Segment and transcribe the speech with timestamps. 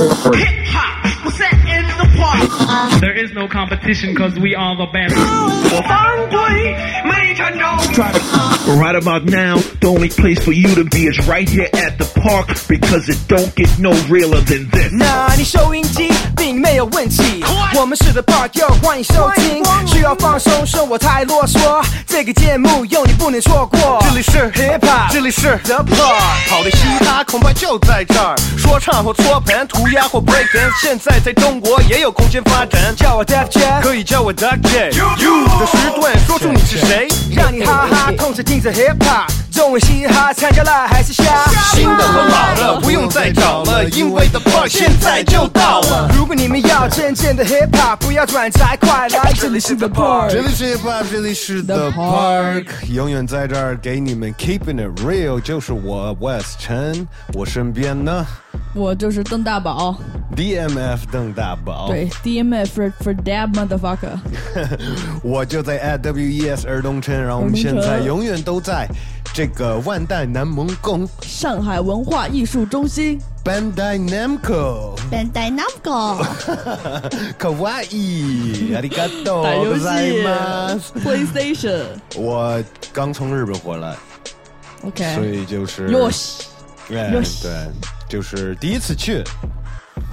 [0.00, 3.00] Hip hop, set in the park.
[3.02, 5.14] There is no competition because we are the best.
[8.80, 12.04] Right about now, the only place for you to be is right here at the
[12.22, 14.90] park because it don't get no realer than this.
[14.94, 16.08] 나 아니 쇼잉지
[16.40, 17.44] 并没有问题，
[17.74, 19.62] 我们是 The Park，又欢迎收听。
[19.86, 23.98] 需要放松，生活太啰嗦，这个节目有你不能错过。
[24.00, 32.96] 这里是 Hip Hop，这里是 The Park，好的嘻哈恐怕就在这儿，说唱或搓盘、涂鸦或 break dance，现在在中国也有空间发展。
[32.96, 34.92] 叫我 Def Jam，可以叫我 Duck J。
[35.22, 37.06] You 的时段，说出你是谁。
[37.36, 41.24] 让你哈哈同时听着 Hip Hop，中文嘻哈参加了还是瞎？
[41.74, 46.10] 新的和老的不用再找了，因为 The Park 现在就到了。
[46.16, 50.30] 如果你们要真正的 Hip Hop，不要转载，快来这里是 The Park。
[50.30, 58.24] 这里是 Hip Hop，这里是 The Park，永远在这儿给你们 Keeping It Real，就是我 West 陈，我身边呢
[58.76, 59.96] 我就是邓大宝
[60.36, 64.16] ，DMF 邓大宝，对，DMF for for that motherfucker。
[65.24, 68.86] 我就在 at WES 儿童城，然后我们现在永远都在
[69.33, 74.95] 这个万代南梦宫上海文化艺术中心 Bandai Namco。
[75.11, 76.25] Bandai Namco
[77.37, 80.93] 可哇伊，ありがと打游うござい戏ます。
[81.03, 81.83] ，PlayStation。
[82.15, 83.95] 我刚从日本回来，
[84.81, 86.45] 所 OK，以就是哟西，
[86.91, 87.51] 哎哟西对，
[88.07, 89.21] 就是第一次去，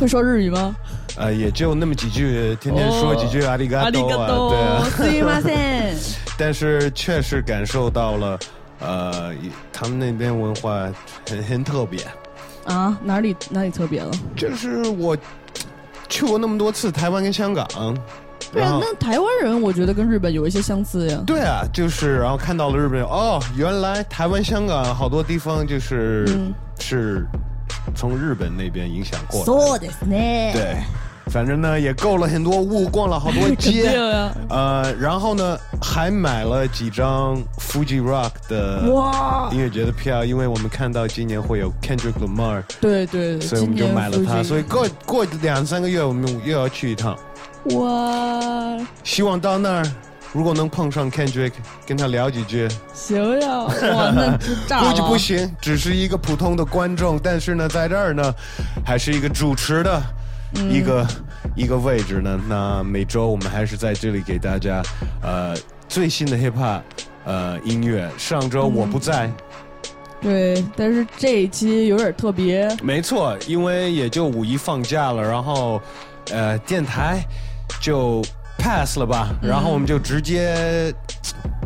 [0.01, 0.75] 会说日语吗？
[1.17, 4.85] 呃，也就那么几句，天天说几句阿里嘎阿里多啊，嘎多对啊。
[4.97, 5.97] すみません。
[6.37, 8.39] 但是确实感受到了，
[8.81, 9.33] 呃，
[9.73, 10.89] 他们那边文化
[11.29, 12.01] 很很特别。
[12.65, 14.11] 啊，哪里哪里特别了？
[14.37, 15.17] 就是我
[16.09, 17.67] 去过那么多次台湾跟香港，
[18.53, 21.23] 对啊，然后那台湾人我觉得跟日本有一些相似呀。
[21.27, 27.25] 对啊，就是然后看到了日本人，哦，原来台湾、香港好多地方就是、嗯是
[27.95, 29.53] 从日本那边影响过来的。
[29.53, 30.53] そうですね。
[30.53, 30.77] 对，
[31.30, 34.32] 反正呢也购了很多物，逛了好多街，啊。
[34.50, 44.42] 呃，然后呢还买了几张 Fuji Rock 的哇，音乐节的票，因为我们看到今年会有 Kendrick Lamar，对对，所以我们就买了它。
[44.42, 47.18] 所以过过两三个月我们又要去一趟，
[47.76, 49.86] 哇，希望到那儿。
[50.34, 51.54] 如果能碰上 Kendrick，
[51.86, 54.38] 跟他聊几句，行呀，哇，那
[54.68, 54.90] 炸了。
[54.90, 57.18] 估计不行，只是一个普通的观众。
[57.18, 58.36] 但是呢，在这儿呢，
[58.86, 60.04] 还是一个主持的
[60.70, 61.08] 一个、
[61.56, 62.40] 一个位置呢。
[62.48, 64.82] 那每周我们还是在这里给大家
[65.22, 65.56] 呃
[65.88, 66.82] 最新的 hip hop
[67.26, 68.10] 呃音乐。
[68.18, 69.32] 上周我不在，
[70.22, 75.82] 对，但是这一期有点特别，没错，因为也就五一放假了，然后
[76.32, 77.20] 呃电台
[77.82, 78.22] 就
[78.58, 80.94] pass 了吧，然后我们就直接。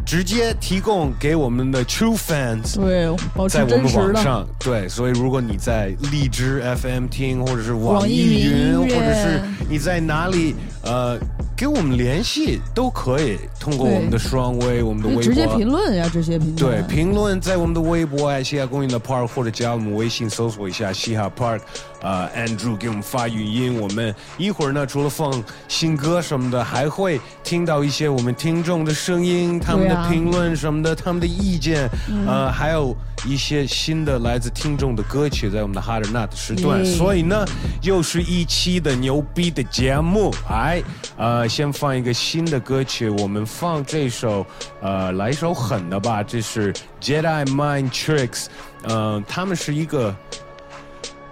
[0.06, 3.92] 直接提供给我们的 true fans，对，保持在我们。
[3.94, 11.18] 网上，对，所以如果你在荔枝 FM 听，或者是网网易易云，或者是你在哪里，呃，
[11.62, 15.22] 跟我们联系都可以，通过我们的双微，我们的微博。
[15.22, 15.58] 直接博。
[15.58, 16.56] 评论呀，这些评论。
[16.56, 21.60] 对，评论在我们的微博爱嘻哈公园的 Park，或者加我们微信搜索一下嘻哈 Park，
[22.02, 25.32] 呃，Andrew 给我们发语音，我们一会儿呢，除了放
[25.68, 31.88] 新歌什么的，还会听到一些我们听众的声音，他们的评论什么的，他们的意见，
[32.26, 37.46] 呃，还有一些新的来自听众的歌曲，在我们的 Hard Not 时段，所以呢，
[37.84, 40.82] 又是一期的牛逼的节目，哎，
[41.18, 44.48] 呃，先放一个新的歌曲，我们放这首，
[44.82, 48.46] 呃，来一首狠的吧，这是 Jedi Mind Tricks，
[48.84, 50.16] 呃，他们是一个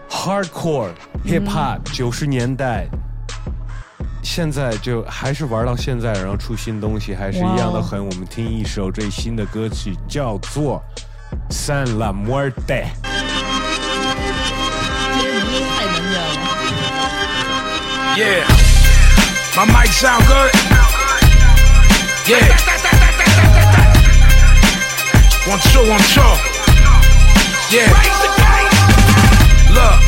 [0.09, 0.89] hardcore
[1.25, 2.85] hip hop 九十、年代。
[4.21, 8.05] 现在就还是玩到现在，然后出新东西，还是一样的狠。
[8.05, 10.83] 我们听一首最新的歌曲，叫做
[11.53, 12.51] 《San La Muerte》。
[15.13, 16.35] 这些名字太难念了。
[18.17, 18.68] Yeah.
[19.55, 20.51] My mic sound good?
[22.27, 22.47] Yeah.
[25.47, 26.21] One, two, one, two.
[27.71, 27.89] Yeah.
[29.73, 29.99] Look.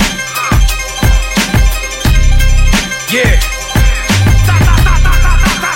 [3.12, 3.40] Yeah.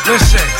[0.07, 0.54] Listen.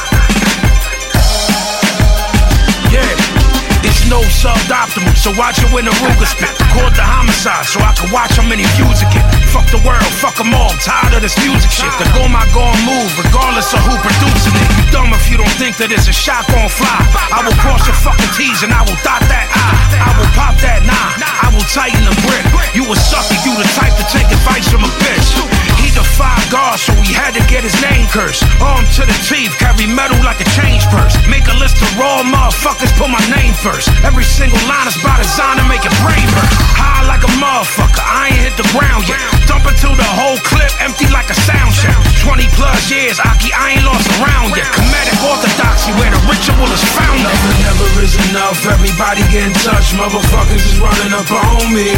[4.09, 6.51] No suboptimal, so watch it when the Ruger spit.
[6.59, 9.25] Record the homicide, so I can watch how many views it get.
[9.49, 11.91] Fuck the world, fuck them all, tired of this music shit.
[11.97, 14.84] The go my gon' move, regardless of who producing it.
[14.95, 16.87] Dumb if you don't think that it's a shot gon' fly.
[17.27, 19.75] I will cross your fucking T's and I will dot that I.
[19.99, 22.47] I will pop that nine, I will tighten the grip.
[22.71, 25.35] You a sucker, you the type to take advice from a bitch.
[25.83, 28.47] He defied God, so he had to get his name cursed.
[28.63, 31.19] Armed to the teeth, carry metal like a change purse.
[31.27, 33.91] Make a list of raw motherfuckers, put my name first.
[34.07, 36.55] Every single line is by design to make it brain burst.
[36.79, 39.19] High like a motherfucker, I ain't hit the ground yet.
[39.51, 41.95] Dump till the whole clip empty like a sound check.
[42.23, 44.84] 20 plus years, Aki, I ain't lost around yet.
[44.85, 47.17] Comedic orthodoxy where the ritual is found.
[47.25, 48.61] Nothing never is enough.
[48.69, 49.97] Everybody get in touch.
[49.97, 51.89] Motherfuckers is running up on me.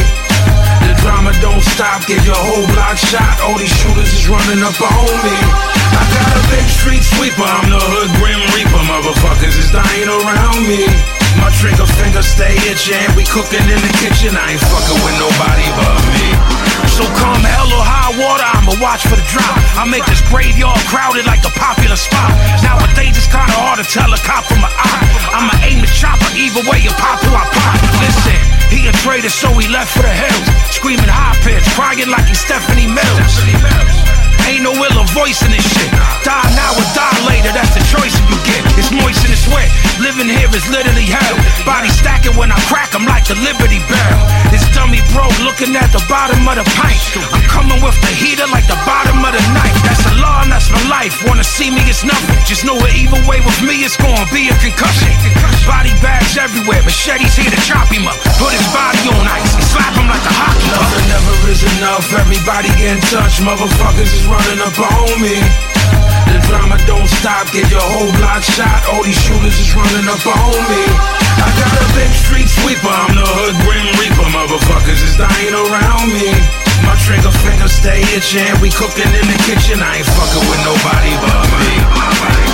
[0.87, 3.43] The drama don't stop, get your whole block shot.
[3.43, 5.35] All these shooters is running up on me.
[5.35, 8.79] I got a big street sweeper, I'm the hood grim reaper.
[8.87, 10.87] Motherfuckers is dying around me.
[11.43, 14.31] My trigger finger stay itching, we cooking in the kitchen.
[14.31, 16.66] I ain't fucking with nobody but me.
[16.97, 19.53] So come hell or high water, I'ma watch for the drop.
[19.77, 22.33] I make this graveyard crowded like a popular spot.
[22.65, 25.05] Nowadays it's kinda hard to tell a cop from a eye.
[25.29, 27.77] I'ma aim the chopper, either way you pop who I pop.
[28.01, 28.41] Listen,
[28.73, 30.49] he a traitor, so he left for the hills.
[30.73, 34.16] Screaming high pitch, crying like he's Stephanie Mills.
[34.47, 35.91] Ain't no iller voice in this shit.
[36.23, 38.63] Die now or die later, that's the choice you get.
[38.79, 39.67] It's moist and it's wet.
[39.99, 41.35] Living here is literally hell.
[41.67, 44.19] Body stacking when I crack 'em like the Liberty Bell.
[44.47, 46.95] This dummy broke looking at the bottom of the pint.
[47.35, 49.75] I'm coming with the heater like the bottom of the night.
[49.83, 51.13] That's the law and that's my life.
[51.27, 52.39] Wanna see me, it's nothing.
[52.47, 55.11] Just know it either way with me, it's gonna be a concussion.
[55.67, 58.15] Body bags everywhere, machetes here to chop him up.
[58.39, 59.26] Put his body on
[61.77, 62.09] enough.
[62.13, 63.39] Everybody get in touch.
[63.41, 65.37] Motherfuckers is running up on me.
[66.33, 67.49] The drama don't stop.
[67.53, 68.81] Get your whole block shot.
[68.91, 70.83] All these shooters is running up on me.
[71.37, 72.89] I got a big street sweeper.
[72.89, 74.27] I'm the hood grim reaper.
[74.33, 76.33] Motherfuckers is dying around me.
[76.85, 78.49] My trigger finger stay itching.
[78.61, 79.77] We cooking in the kitchen.
[79.81, 82.46] I ain't fucking with nobody but me.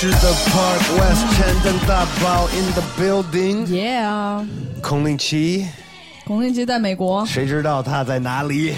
[0.00, 3.66] 是 The Park West 陈登大宝 in the building。
[3.66, 4.48] Yeah，
[4.80, 5.66] 孔令奇，
[6.24, 8.76] 孔令奇在美国，谁知道他在哪里？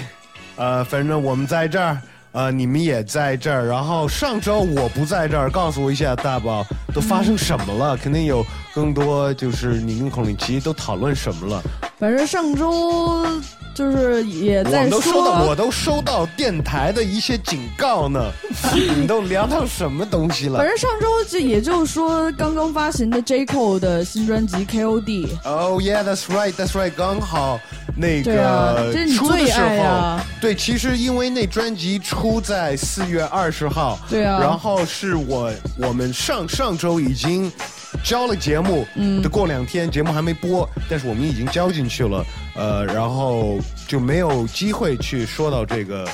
[0.57, 1.97] 呃，反正我们在这儿，
[2.33, 3.65] 呃，你们也在这儿。
[3.67, 6.61] 然后上周我不在这儿，告诉我一下，大宝
[6.93, 7.95] 都发生什么了？
[7.95, 11.63] 肯定有更多，就是你跟孔令奇都讨论什么了？
[12.03, 13.25] 反正上周
[13.73, 18.29] 就是也在我都收到，我，都收到电台的一些警告呢。
[18.75, 20.67] 你们都聊到什么东西了反？
[20.67, 27.57] 正上周就也就是说刚刚发行的 J Cole 的新专辑 KOD，Oh、yeah,，that's right，that's right，刚好
[27.95, 37.49] 那个你出的时候，啊对，其实因为那专辑出在四月二十号，对啊然后是我我们上上周已经
[38.03, 42.25] 交了节目，嗯，过两天节目还没播，但是我们已经交进去了，
[42.55, 46.07] 呃，然后就没有机会去说到这个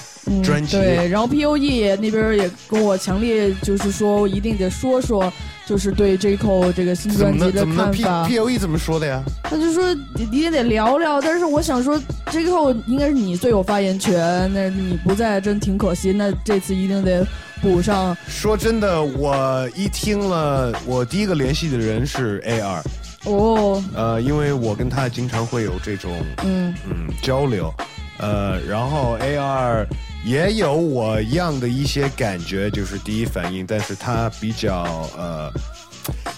[0.43, 5.31] 专辑，嗯对，然后 POE 那边也跟我强烈就是说一定得说说，
[5.65, 8.27] 就是对 J Cole 这个新专辑的怎么能看 P 法。
[8.27, 9.23] P O E 怎么说的呀？
[9.43, 9.93] 他就说
[10.31, 11.99] 你也得聊聊，但是我想说
[12.31, 16.11] ，J Cole 应该是你最有发言权，那你不在真挺可惜。
[16.11, 17.25] 那这次一定得
[17.61, 18.15] 补上。
[18.27, 22.83] 说真的，我一听了，我第一个联系的人是 A R。
[23.25, 27.73] 哦，呃，因为我跟他经常会有这种嗯嗯交流，
[28.17, 29.85] 呃，然后 A R
[30.23, 34.83] 也有我一样的一些感觉，就是第一反应，但是他比较
[35.17, 35.51] 呃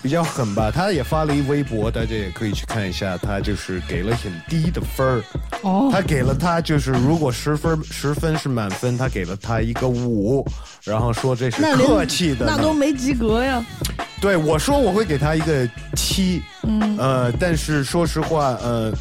[0.01, 5.23] 比较狠吧，他也发了一微博，大家也可以去看一下，他就是给了很低的分儿，
[5.61, 10.45] 哦，他给了他就是如果十分十分是满分，他给了他一个五，
[10.83, 13.63] 然后说这是客气的呢，那都没及格呀。
[14.19, 18.91] 对我说我会给他一个七，嗯，呃，但是说实话，呃，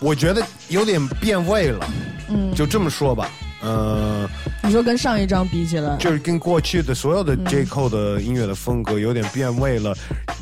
[0.00, 1.86] 我觉得有点变味了，
[2.28, 2.54] 嗯。
[2.54, 3.30] 就这么说吧，
[3.66, 4.30] 呃，
[4.62, 9.92] 你说跟上一张比起来，就是跟过去的所有的 J Cole 的音乐的风格有点变味了，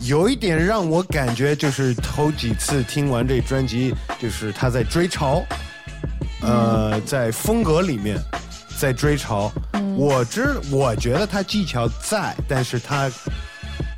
[0.03, 5.43] 有一点让我感觉就是头几次听完这专辑，就是他在追潮，
[6.43, 8.19] 呃，在风格里面
[8.77, 9.51] 在追潮。
[9.97, 13.11] 我知我觉得他技巧在，但是他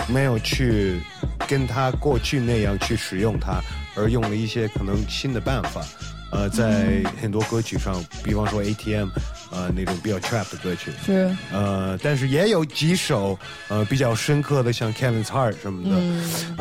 [0.06, 1.00] 没有去
[1.49, 3.61] 跟他过去那样去使用它，
[3.97, 5.85] 而用了一些可能新的办法。
[6.33, 9.09] 呃，在很多歌曲上，比方说 ATM，
[9.50, 11.30] 呃，那种比较 trap 的歌曲，是。
[11.52, 15.97] 呃，但是也有几首呃比较深刻的，像 Kevin's Heart 什么的，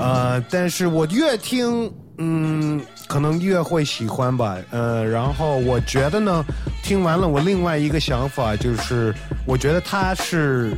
[0.01, 6.45] 呃，但是我越听，嗯，可能越会喜欢吧，呃，然后我觉得呢，
[6.83, 9.13] 听完了我另外一个想法就是，
[9.47, 10.77] 我觉得他是，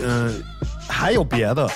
[0.00, 0.32] 嗯、
[0.86, 1.68] 还有别的。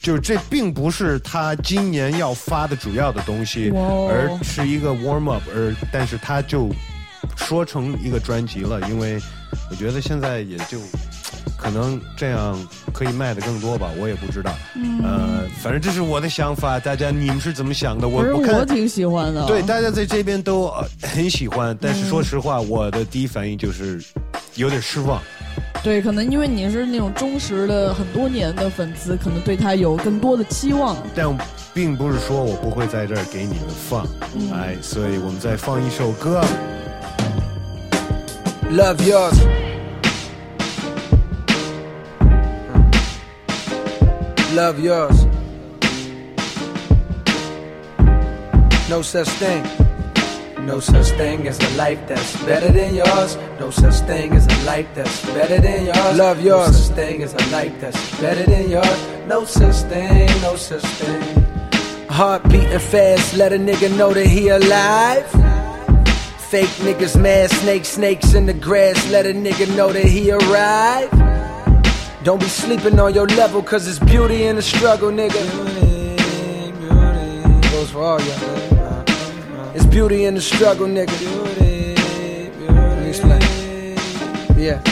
[0.00, 6.70] 就是这并不是他今年要发的主要的东西，而是一个 warm up，而但是他就
[7.36, 9.20] 说成一个专辑了，因为
[9.70, 10.78] 我觉得现在也就
[11.56, 12.56] 可能这样
[12.92, 14.54] 可以卖的更多吧，我也不知道。
[14.76, 18.08] 嗯呃，反正这是我的想法，大家你们是怎么想的？
[18.08, 19.44] 我我挺喜欢的。
[19.46, 24.00] 对，大家在这边都呃很喜欢，但是嗯说实话，我的第一反应就是
[24.54, 25.20] 有点失望。
[25.82, 30.96] 对，可能因为你是那种忠实的很多年的粉丝，可能对他有更多的期望。
[31.14, 31.38] 但
[31.72, 36.42] 并不是说我不会在这儿给你们放，嗯哎，所以我们再放一首歌。
[38.70, 39.34] Love yours.
[44.54, 45.26] Love yours.
[48.90, 49.87] No such thing.
[50.68, 53.36] No such thing as a life that's better than yours.
[53.58, 56.18] No such thing as a life that's better than yours.
[56.18, 56.66] Love yours.
[56.66, 59.00] No such thing as a life that's better than yours.
[59.26, 61.42] No such thing, no such thing.
[62.10, 65.26] Heart beating fast, let a nigga know that he alive.
[66.50, 71.14] Fake niggas mad, snakes, snakes in the grass, let a nigga know that he arrived.
[72.24, 75.40] Don't be sleeping on your level, cause it's beauty in the struggle, nigga.
[75.80, 77.70] Beauty, beauty.
[77.70, 78.67] Goes for all y'all.
[79.78, 81.16] It's beauty in the struggle, nigga.
[81.20, 82.02] Beauty,
[82.58, 82.72] beauty.
[82.72, 84.58] Let me explain.
[84.58, 84.82] Yeah.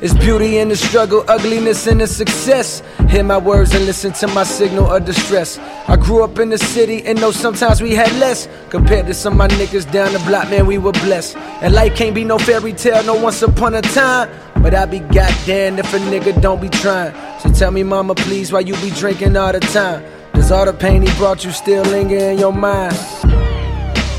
[0.00, 2.80] It's beauty in the struggle, ugliness in the success.
[3.08, 5.58] Hear my words and listen to my signal of distress.
[5.88, 8.46] I grew up in the city and know sometimes we had less.
[8.68, 11.36] Compared to some of my niggas down the block, man, we were blessed.
[11.60, 14.30] And life can't be no fairy tale, no once upon a time.
[14.62, 17.12] But I be goddamn if a nigga don't be trying.
[17.40, 20.04] So tell me, mama, please, why you be drinking all the time?
[20.34, 22.96] Does all the pain he brought you still linger in your mind?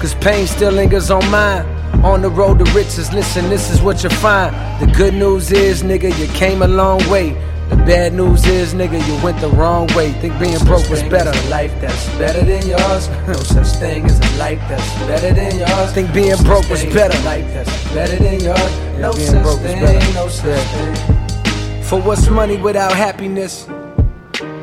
[0.01, 1.63] Cause pain still lingers on mine.
[2.03, 4.51] On the road to riches, listen, this is what you find.
[4.81, 7.34] The good news is, nigga, you came a long way.
[7.70, 10.12] The bad news is, nigga, you went the wrong way.
[10.13, 11.29] Think being broke was better.
[11.29, 13.10] A life that's better than yours.
[13.27, 15.93] No such thing as a life that's better than yours.
[15.93, 17.15] Think being broke was better.
[17.24, 19.00] Life that's better than yours.
[19.00, 20.13] No being such broke was thing, better.
[20.15, 21.84] no such thing.
[21.84, 23.67] For what's money without happiness?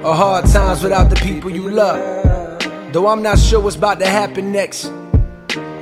[0.03, 2.01] Or hard times without the people you love?
[2.93, 4.91] Though I'm not sure what's about to happen next.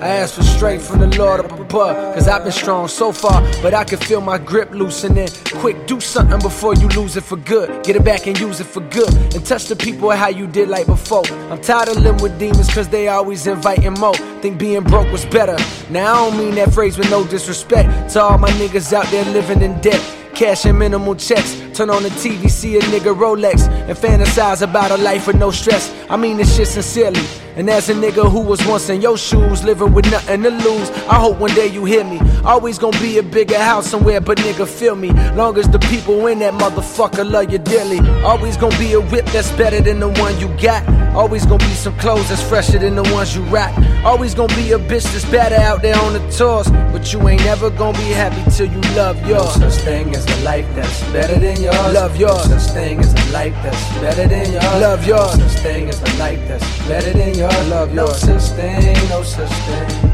[0.00, 2.14] I ask for strength from the Lord up above.
[2.14, 5.28] Cause I've been strong so far, but I can feel my grip loosening.
[5.60, 7.84] Quick, do something before you lose it for good.
[7.84, 9.12] Get it back and use it for good.
[9.34, 11.26] And touch the people how you did like before.
[11.50, 14.14] I'm tired of living with demons cause they always inviting more.
[14.42, 15.56] Think being broke was better.
[15.90, 19.24] Now I don't mean that phrase with no disrespect to all my niggas out there
[19.32, 20.02] living in debt.
[20.36, 21.54] cashing minimal checks.
[21.76, 25.50] Turn on the TV, see a nigga Rolex, and fantasize about a life with no
[25.50, 25.92] stress.
[26.08, 27.20] I mean this shit sincerely.
[27.54, 30.90] And as a nigga who was once in your shoes, living with nothing to lose,
[31.08, 32.18] I hope one day you hear me.
[32.44, 35.10] Always gonna be a bigger house somewhere, but nigga, feel me.
[35.34, 37.98] Long as the people in that motherfucker love you dearly.
[38.22, 40.86] Always gonna be a whip that's better than the one you got.
[41.14, 43.72] Always gonna be some clothes that's fresher than the ones you rock.
[44.04, 46.68] Always gonna be a bitch that's better out there on the tours.
[46.92, 49.58] But you ain't never gonna be happy till you love yours.
[49.58, 51.93] No such thing as a life that's better than yours.
[51.93, 52.49] Love yours.
[52.49, 54.81] No such thing as a life that's better than yours.
[54.81, 55.37] Love yours.
[55.37, 57.67] No such thing as a life that's better than yours.
[57.69, 58.25] Love yours.
[58.27, 60.11] No such thing, no such thing.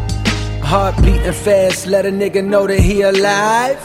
[0.61, 3.79] Heart beating fast, let a nigga know that he alive.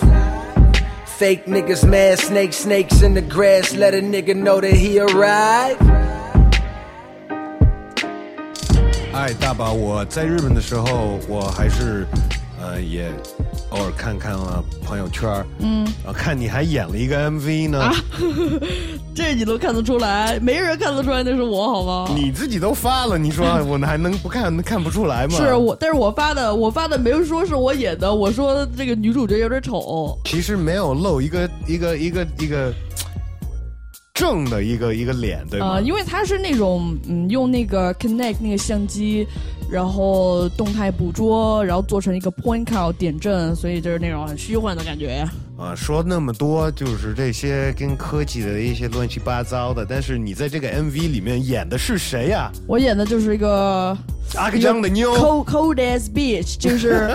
[1.07, 5.81] Fake niggas mad, snakes, snakes in the grass, let a nigga know that he arrived.
[9.15, 12.07] 哎，大宝，我在日本的时候，我还是
[12.61, 13.09] 呃也
[13.72, 17.92] 偶尔看看了朋友圈，嗯，然后，看你还演了一个 MV 呢，
[19.14, 22.10] 这你都看得出来，没人看得出来那是我，好吗？
[22.16, 25.36] 你自己都发了，你说我还能不看看不出来吗？
[25.36, 30.18] 是我，但是我发的，我发的没有说是我演的，我说这个女主角有点丑。
[30.24, 32.74] 其实没有露一个一个一个一个
[34.18, 35.74] 正的一个一个脸，对吗？
[35.74, 39.28] 呃，因为他是那种嗯，用那个 Connect 那个相机，
[39.70, 45.24] 然后动态捕捉，然后做成一个 point cloud 点阵，所以就是那种很虚幻的感觉。
[45.58, 53.98] 啊，说那么多就是这些跟科技的一些乱七八糟的，但是你在这个 MV 里面演的是谁呀、我演的就是一个
[54.36, 55.16] 阿克江的妞。
[55.16, 57.10] cold cold as bitch，就是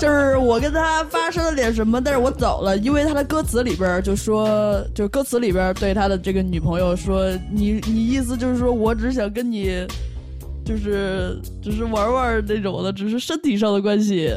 [0.00, 9.86] 就是我跟他发生了点什么，但是我走了，因为他的歌词里边儿就说，就歌词里边儿对他的这个女朋友说，你你意思就是说我只想跟你，
[10.64, 14.34] 就是只是玩玩那种的，只是身体上的关系，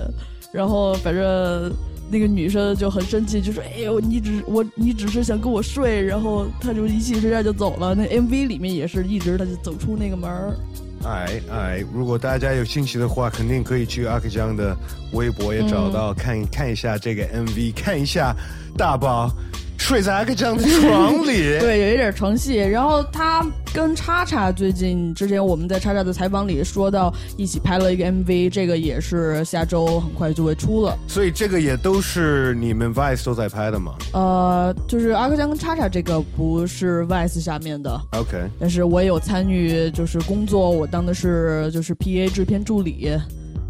[0.53, 1.73] 然后反正。
[2.09, 7.93] 那个女生就很生气，就说：“哎呦，你只我你只是想跟我睡。”然后他就一气之下就走了。
[7.93, 10.55] 那 MV 里面也是一直他就走出那个门儿。
[11.03, 14.75] 哎哎，如果大家有兴趣的话，肯定可以去阿克江的
[15.13, 18.35] 微博也找到，看看一下这个 MV，看一下
[18.75, 19.31] 大宝
[19.77, 21.57] 睡在阿克江的床里。
[21.59, 22.55] 对，有一点床戏。
[22.55, 30.97] 然后他跟叉叉最近之前我们在叉叉的采访里说到，一起拍了一个 MV，这个也是下周很快就会出了。
[31.07, 43.09] 所以这个也都是你们 Vice 都在拍的吗呃，就是阿克江跟叉叉这个不是 VICE 下面的，？OK，但是我也有参与，就是工作，我当的是就是 PA 制片助理，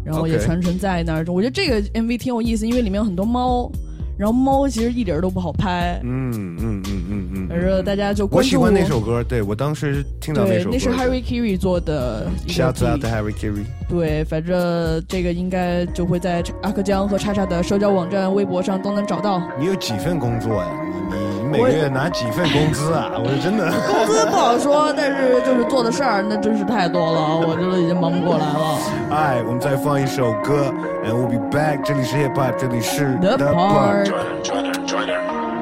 [0.04, 1.24] 然后也传承在那儿。
[1.28, 3.70] 我觉得这个 MV 挺有意思，因为里面有很多猫，
[4.18, 13.64] 然后猫其实一点儿都不好拍，嗯嗯嗯嗯嗯反正大家就我关注喜欢那首歌，对我当时听到那对，首歌，那是 Harry Kiri 做的 Shout out to Harry Carey。
[13.88, 19.40] 对，反正这个应该就会在阿克江和叉叉的社交网站、微博上都能找到。
[19.58, 20.68] 你有几份工作呀？
[21.10, 23.10] 你你每个月拿几份工资啊？
[23.18, 23.64] 我是真的。
[23.86, 28.78] 工资不好说，但是就是做的事儿那真是太多了，我真的已经忙不过来了。
[29.10, 30.72] 哎，我们再放一首歌
[31.04, 31.80] ，and we'll be back。
[31.82, 34.12] 这里是 hip hop，这里是 The Part。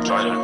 [0.03, 0.37] Join in.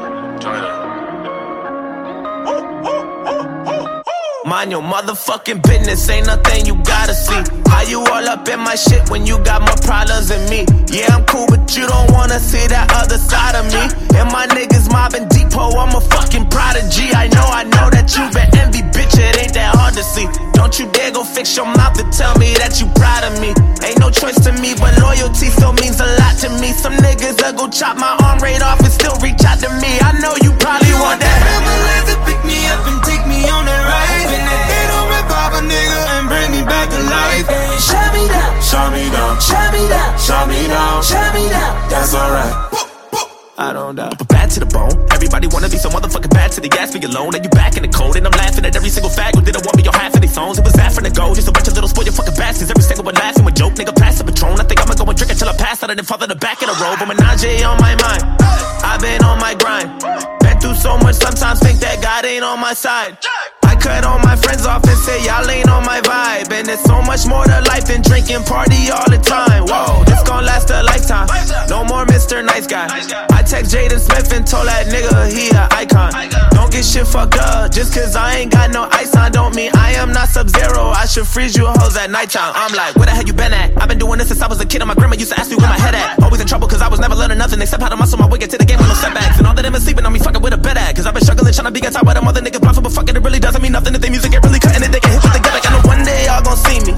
[4.44, 7.40] Mind your motherfucking business, ain't nothing you gotta see.
[7.72, 10.68] How you all up in my shit when you got more problems than me?
[10.92, 13.82] Yeah, I'm cool, but you don't wanna see that other side of me.
[14.20, 17.08] And my niggas mobbing depot, I'm a fucking prodigy.
[17.16, 20.28] I know, I know that you been envy, bitch, it ain't that hard to see.
[20.52, 23.50] Don't you dare go fix your mouth to tell me that you proud of me.
[23.82, 26.76] Ain't no choice to me, but loyalty still means a lot to me.
[26.76, 29.92] Some niggas that go chop my arm right off and still reach out to me.
[29.99, 31.38] I know you probably want that.
[31.56, 34.62] Ambulance to pick me up and take me on that ride.
[35.33, 37.47] And that they don't rip off a nigga and bring me back to life.
[37.81, 41.89] Shut me down, shut me down, shut me down, shut me down, shut me down.
[41.89, 42.89] That's alright.
[43.59, 44.19] I don't doubt.
[44.19, 44.93] But bad to the bone.
[45.12, 47.35] Everybody wanna be so motherfucking bad to the ass me alone.
[47.35, 48.17] And you back in the cold.
[48.17, 50.35] And I'm laughing at every single fag who didn't want me on half of these
[50.35, 50.59] songs.
[50.59, 51.35] It was that from the go.
[51.35, 52.71] Just a bunch of little spoiled fucking bastards.
[52.71, 53.75] Every single one laughing with joke.
[53.75, 54.59] Nigga, pass the patron.
[54.59, 56.37] I think I'ma go and drink until I pass out and then fall in the
[56.37, 56.99] back of the road.
[56.99, 58.25] But menage on my mind.
[58.83, 60.01] I've been on my grind.
[60.41, 63.17] Been through so much, sometimes think that God ain't on my side.
[63.83, 66.53] Cut all my friends off and say y'all ain't on my vibe.
[66.53, 69.67] And there's so much more to life than drinking party all the time.
[69.67, 71.27] Whoa, this gon' last a lifetime.
[71.69, 72.45] No more Mr.
[72.45, 72.87] Nice Guy.
[72.87, 76.15] I text Jaden Smith and told that nigga he a icon.
[76.55, 77.73] Don't get shit fucked up.
[77.73, 80.95] Just cause I ain't got no ice on don't mean I am not sub zero.
[80.95, 82.53] I should freeze you hoes at nighttime.
[82.55, 83.75] I'm like, where the hell you been at?
[83.83, 85.51] I've been doing this since I was a kid and my grandma used to ask
[85.51, 86.23] me where my head at.
[86.23, 88.38] Always in trouble cause I was never learning nothing except how to muscle my way
[88.38, 89.38] to the game with no setbacks.
[89.38, 90.95] And all that is sleeping on me fucking with a bed at.
[90.95, 93.16] Cause I've been struggling trying to be on top of them other niggas but fucking
[93.16, 95.22] it really doesn't mean nothing if they music get really cutting and they get hit
[95.22, 95.64] with the gut.
[95.64, 95.71] Like
[96.22, 96.94] Day y'all gon' see me.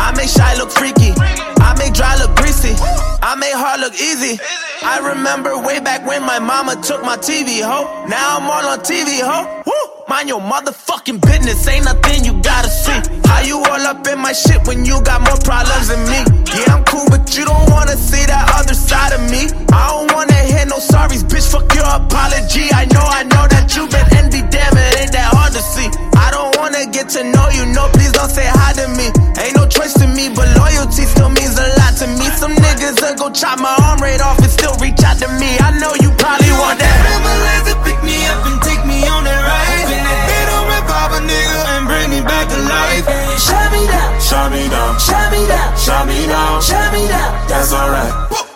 [0.00, 1.12] I make shy look freaky.
[1.60, 2.72] I make dry look greasy.
[3.20, 4.40] I make hard look easy.
[4.82, 7.84] I remember way back when my mama took my TV, ho.
[8.08, 9.44] Now I'm all on TV, ho.
[9.66, 10.04] Woo!
[10.08, 12.96] Mind your motherfucking business, ain't nothing you gotta see.
[13.28, 16.20] How you all up in my shit when you got more problems than me?
[16.56, 19.52] Yeah, I'm cool, but you don't wanna see that other side of me.
[19.68, 21.44] I don't wanna hear no sorries, bitch.
[21.52, 22.72] Fuck your apology.
[22.72, 25.88] I know, I know that you've been envy, damn it, ain't that hard to see.
[26.16, 29.10] I don't wanna get to know you, no, please don't say hi to me.
[29.42, 32.26] Ain't no choice to me, but loyalty still means a lot to me.
[32.38, 35.58] Some niggas that go chop my arm right off and still reach out to me.
[35.58, 36.96] I know you probably want that.
[37.18, 39.90] Ambulance to pick me up and take me on that ride.
[39.90, 43.04] And that they don't rip a nigga and bring me back to life.
[43.40, 47.30] Shut me down, shut me down, shut me down, shut me down, shut me down.
[47.48, 48.51] That's alright.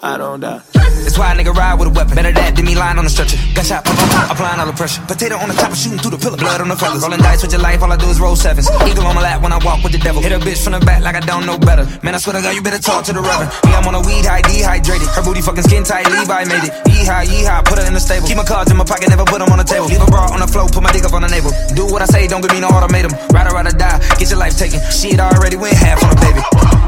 [0.00, 0.62] I don't die.
[1.02, 2.14] That's why a nigga ride with a weapon.
[2.14, 3.34] Better that than me lying on the stretcher.
[3.50, 5.02] Gunshot, pop, pop, pop, applying all the pressure.
[5.10, 6.38] Potato on the top, shooting through the pillar.
[6.38, 7.02] Blood on the feathers.
[7.02, 8.70] Rolling dice with your life, all I do is roll sevens.
[8.86, 10.22] Eagle on my lap when I walk with the devil.
[10.22, 11.82] Hit a bitch from the back like I don't know better.
[12.06, 13.50] Man, I swear to God, you better talk to the reverend.
[13.66, 15.08] Yeah, I'm on a weed high, dehydrated.
[15.18, 16.72] Her booty fucking skin tight, Levi made it.
[16.94, 18.28] Yeehaw, yeehaw, put her in the stable.
[18.30, 19.90] Keep my cards in my pocket, never put them on the table.
[19.90, 21.50] Leave a bra on the floor, put my dick up on the navel.
[21.74, 23.18] Do what I say, don't give me no ultimatum.
[23.34, 24.78] Ride or ride or die, get your life taken.
[24.94, 26.42] Shit already went half on a baby.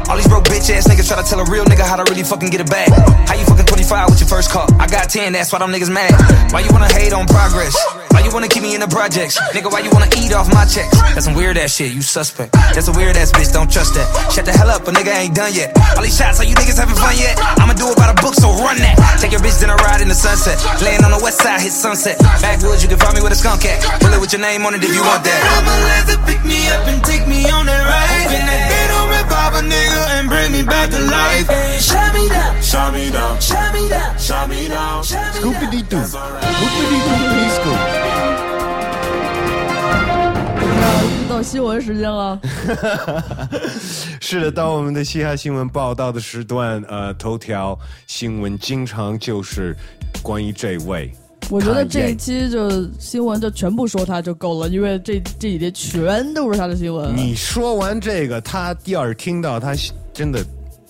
[0.07, 2.23] All these broke bitch ass niggas try to tell a real nigga how to really
[2.23, 2.91] fucking get it bag.
[3.27, 4.67] How you fucking 25 with your first car?
[4.79, 6.11] I got 10, that's why them niggas mad.
[6.51, 7.75] Why you wanna hate on progress?
[8.11, 9.39] Why you wanna keep me in the projects?
[9.55, 10.93] Nigga, why you wanna eat off my checks?
[11.15, 12.53] That's some weird ass shit, you suspect.
[12.75, 14.07] That's a weird ass bitch, don't trust that.
[14.31, 15.71] Shut the hell up, a nigga ain't done yet.
[15.95, 17.39] All these shots, are you niggas having fun yet?
[17.59, 18.95] I'ma do it by the book, so run that.
[19.19, 20.57] Take your bitch, then I ride in the sunset.
[20.81, 22.19] Laying on the west side, hit sunset.
[22.41, 23.79] Backwoods, you can find me with a skunk at.
[24.01, 25.39] Bullet with your name on it if you want that.
[25.57, 28.35] Ambulance to pick me up and take me on that ride.
[28.35, 29.00] And that
[29.31, 31.47] they don't rip off a nigga and bring me back to life.
[31.79, 35.55] Shut me down, shut me down, shut me down, shut me down, shut me down.
[35.55, 35.97] Scoopy Doo.
[35.97, 36.43] That's alright.
[36.43, 36.99] Scoopy
[37.31, 37.77] Doo Scoop。
[41.29, 42.39] 到新闻时间了，
[44.19, 49.75] 是的，到我们的嘻哈新闻报道的时段，呃，头条新闻经常就是
[50.21, 51.13] 关于这位。
[51.49, 57.15] 我觉得这一期就新闻就全部说他就够了，因为这这几天全都是他的新闻。
[57.15, 59.73] 你说完这个，他第二听到他
[60.13, 60.45] 真的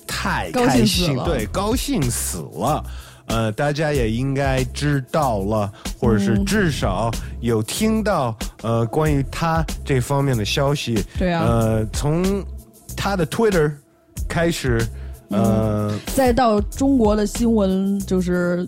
[0.05, 2.83] 太高兴开死了对，高兴死了。
[3.27, 7.09] 呃，大家也应该知道了，或者是至少
[7.39, 11.01] 有听到呃关于他这方面的消息。
[11.17, 12.43] 对啊呃，从
[12.97, 13.71] 他的 Twitter
[14.27, 14.85] 开始，
[15.29, 18.67] 呃，再到中国的新闻，就是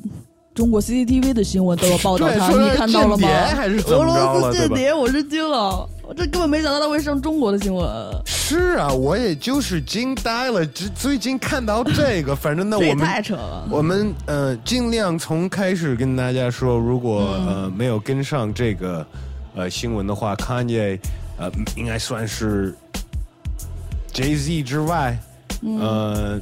[0.54, 3.28] 中国 CCTV 的新闻都有报道他，对说你看到了吗？
[3.56, 7.86] 还是俄罗斯间对谍，我是惊了，我这根本没想到他会上中国的新闻。
[8.26, 10.64] 是啊，我也就是惊呆了。
[10.68, 13.68] 最最近看到这个，反正那，我们太扯了。
[13.72, 19.04] 我们呃尽量从开始跟大家说，如果、呃没有跟上这个
[19.56, 21.00] 呃新闻的话，Kanye
[21.40, 22.76] 呃应该算是
[24.14, 25.18] Jay Z 之外，
[25.80, 26.40] 呃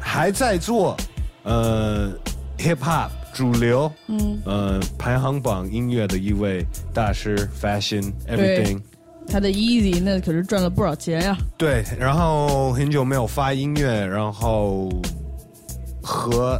[0.00, 0.96] 还在做
[1.44, 2.10] 呃
[2.58, 8.80] hip hop 主流，嗯，呃排行榜音乐的一位大师，fashion everything。
[9.28, 11.36] 他的 Easy 那可是赚了不少钱呀。
[11.58, 14.88] 对，然后很久没有发音乐，然后
[16.02, 16.58] 和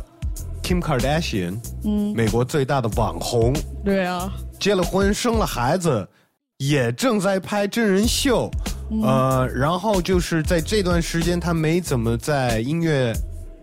[0.63, 6.07] Kim Kardashian，嗯，美国最大的网红，对啊，结了婚，生了孩子，
[6.59, 8.51] 也正在拍真人秀，
[8.91, 13.15] 嗯呃，然后就是在这段时间，他没怎么在音乐。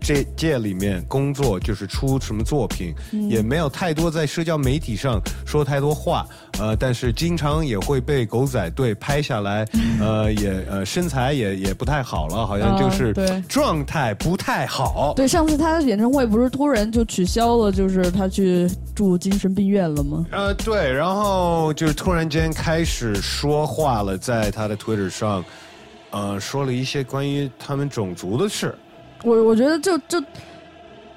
[0.04, 6.26] 这界里面工作就是出什么作品，嗯也没有太多在社交媒体上说太多话，
[6.58, 9.66] 呃，但是经常也会被狗仔队拍下来，
[9.98, 13.14] 呃，也呃身材也也不太好了，好像就是
[13.48, 15.14] 状态不太好。
[15.16, 20.26] 对，上次他的演唱会不是突然就取消了，就是他去住精神病院了吗？
[20.30, 25.42] 呃，对，然后就是突然间开始说话了，在他的 Twitter 上，
[26.10, 28.74] 呃，说了一些关于他们种族的事。
[29.24, 30.22] 我我觉得就就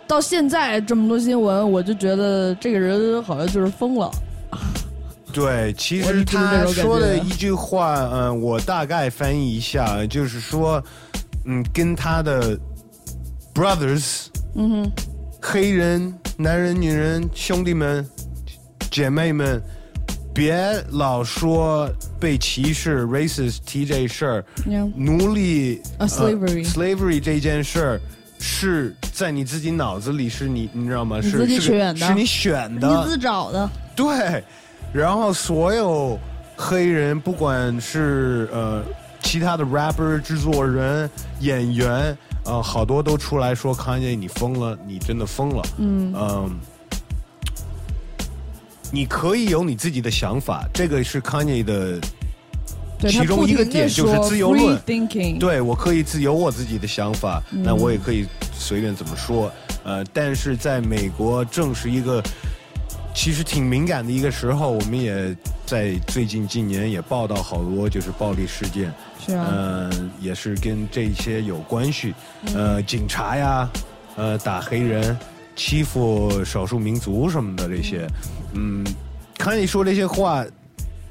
[0.08, 4.10] 到现在这么多新闻，我就觉得这个人好像就是疯了。
[5.34, 10.82] 对，其实他说的一句话，嗯、我大概翻译一下，就是说，
[11.46, 12.58] 嗯，跟他的
[13.54, 14.92] brothers，嗯哼，
[15.42, 18.04] 黑人、男人、女人、兄弟们、
[18.90, 19.62] 姐妹们，
[20.38, 28.02] 别老说被歧视 racist 提这事儿 Yeah 奴隶啊，slavery slavery 这件事儿
[28.38, 31.20] 是在你自己脑子里，是你你知道吗？
[31.24, 33.68] 你自己是你选的是你选你的，自找的。
[33.96, 34.44] 对，
[34.94, 36.20] 然后所有
[36.56, 38.84] 黑人，不管是呃
[39.24, 45.64] 其他的 rapper、制作人、演员，呃，好多都出来说康姐你疯了，你真的疯了。
[45.80, 46.60] 嗯嗯，
[48.92, 52.00] 你可以有你自己的想法，这个是 Kanye 的
[53.00, 54.78] 其中一个点就是自由论。
[54.80, 57.62] thinking，对我可以自由我自己的想法，嗯。
[57.64, 59.52] 那我也可以随便怎么说。
[59.84, 62.24] 呃，但是在美国，正是一个
[63.14, 68.94] 其实挺敏感的一个时候，我们也在最近近年也报道好多就是暴力事件，
[69.26, 69.48] 是啊。
[69.50, 72.14] 呃，也是跟这些有关系，
[72.56, 73.70] 呃，警察呀，
[74.16, 75.18] 呃，打黑人、
[75.58, 78.08] 欺负少数民族什么的这些，
[78.54, 78.86] 嗯，
[79.38, 80.46] 看你说这些话，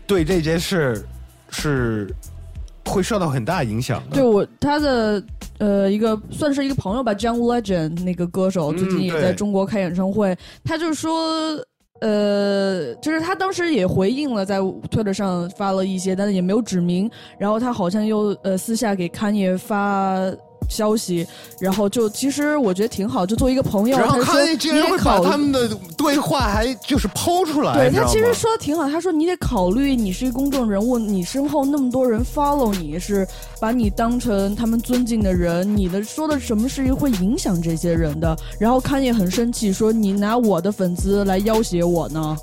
[0.06, 1.04] 对这件事
[1.50, 2.08] 是
[2.86, 4.16] 会受到很大影响的。
[4.16, 5.22] 对我他的
[5.58, 11.62] 呃一个算是一个朋友吧，John Legend 那个歌手，嗯最近也在中国开演唱会，他就说。
[12.02, 14.58] 呃，就是他当时也回应了，在
[14.90, 17.10] 推特上发了一些，但是也没有指明。
[17.38, 20.18] 然后他好像又呃私下给康也发
[20.68, 21.26] 消息，
[21.60, 33.26] 然后就其实我觉得挺好，就作为一个朋友，然后他就说看竟然会把他们的对话还就是抛出来，对他其实说的挺好，他说你得考虑，你是一个公众人物，你身后那么多人 follow 你，是
[33.60, 38.36] 把你当成他们尊敬的人，你的说的什么事情会影响这些人的。
[38.58, 42.36] 然后康也很生气，说你拿我的粉丝来要挟我呢。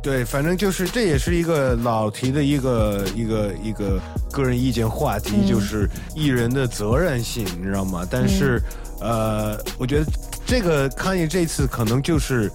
[0.00, 8.06] 对，反正就是这也是一个老提的一个一个一个个人意见话题，嗯就是艺人的责任性，你知道吗？
[8.10, 8.62] 但是，
[9.00, 10.10] 呃，我觉得
[10.46, 12.50] 这个康爷这次可能就是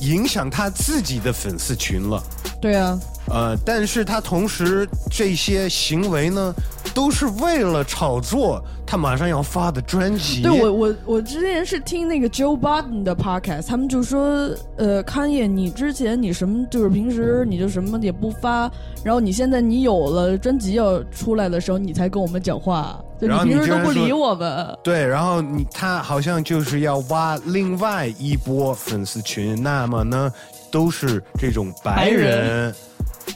[0.00, 2.22] 影响他自己的粉丝群了。
[2.60, 6.54] 对啊，呃，但是他同时这些行为呢，
[6.94, 10.42] 都是为了炒作他马上要发的专辑。
[10.42, 18.70] 对我我我之前是听那个 Joe Budden 的 podcast，他们就说，呃，康也，你之前你什么就是平时你就什么也不发，
[19.02, 24.78] 然后你现在你有了专辑要出来的时候，你才跟我们讲话，就然后你平时都不理我们。
[24.84, 30.32] 对，然后你他好像就是要挖另外一波粉丝群，那么呢，
[30.70, 32.72] 都是这种白人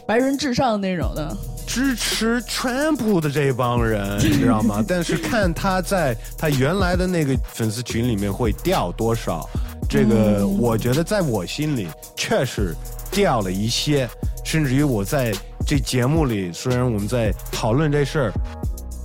[0.07, 4.83] 白人至上那种的，支持川普的这帮人，你知道吗？
[4.87, 9.49] 但是看他在他原来的那个粉丝群里面会掉多少，
[9.89, 12.75] 这个嗯我觉得在我心里确实
[13.11, 14.09] 掉了一些，
[14.45, 15.33] 甚至于我在
[15.67, 18.33] 这节目里，虽然我们在讨论这事儿，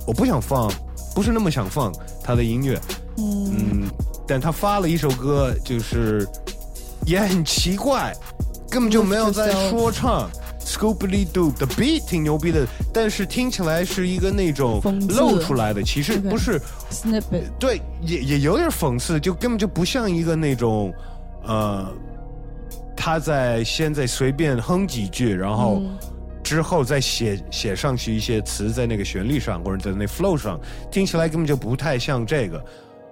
[0.06, 0.72] 我不想放，
[1.14, 2.80] 不是那么想放他的音乐，
[3.18, 3.90] 嗯，嗯，
[4.26, 6.26] 但他发了一首歌，就是
[7.04, 8.12] 也很奇怪，
[8.68, 10.28] 根本就没有在说唱。
[10.66, 20.92] Scoopily Doo 的 beat 挺牛逼的，但是听起来是一个那种露出来的，其实不是 snippet，对，也也有点讽刺，就根本就不像一个那种，
[21.44, 21.88] 呃，
[22.96, 25.80] 他在现在随便哼几句，然后
[26.42, 32.60] 之后再写写上去一些词在那个旋律上或者在那 flow 上，听起来根本就不太像这个，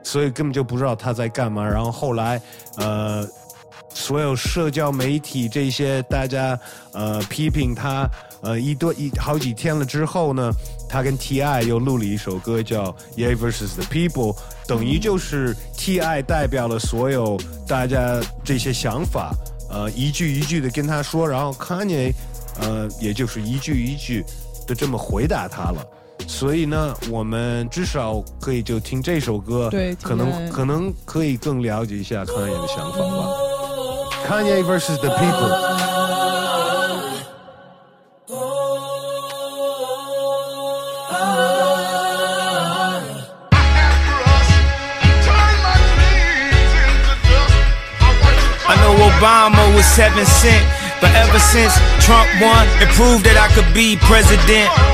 [0.02, 1.64] 所以根本就不知道他在干嘛。
[1.64, 2.42] 然后后来，
[2.78, 3.24] 呃。
[3.92, 6.58] 所有社交媒体这些大家
[6.92, 8.08] 呃批评他
[8.42, 10.52] 呃一多一好几天了之后呢，
[10.88, 14.32] 他跟 T.I 又录了一首歌叫《Yeah vs the People》，
[14.66, 19.32] 等于就是 T.I 代表了所有大家这些想法，
[19.70, 22.12] 呃一句一句的跟他说，然后 Kanye
[22.60, 24.24] 呃也就是一句一句
[24.66, 25.86] 的这么回答他了。
[26.26, 33.53] 所以呢，我们至少可以就听这首歌，对可能可能可以更了解一下 Kanye 的想法吧。
[34.24, 35.50] Kanye versus the people.
[48.66, 50.64] I know Obama was seven cent,
[51.02, 54.93] but ever since Trump won, it proved that I could be president.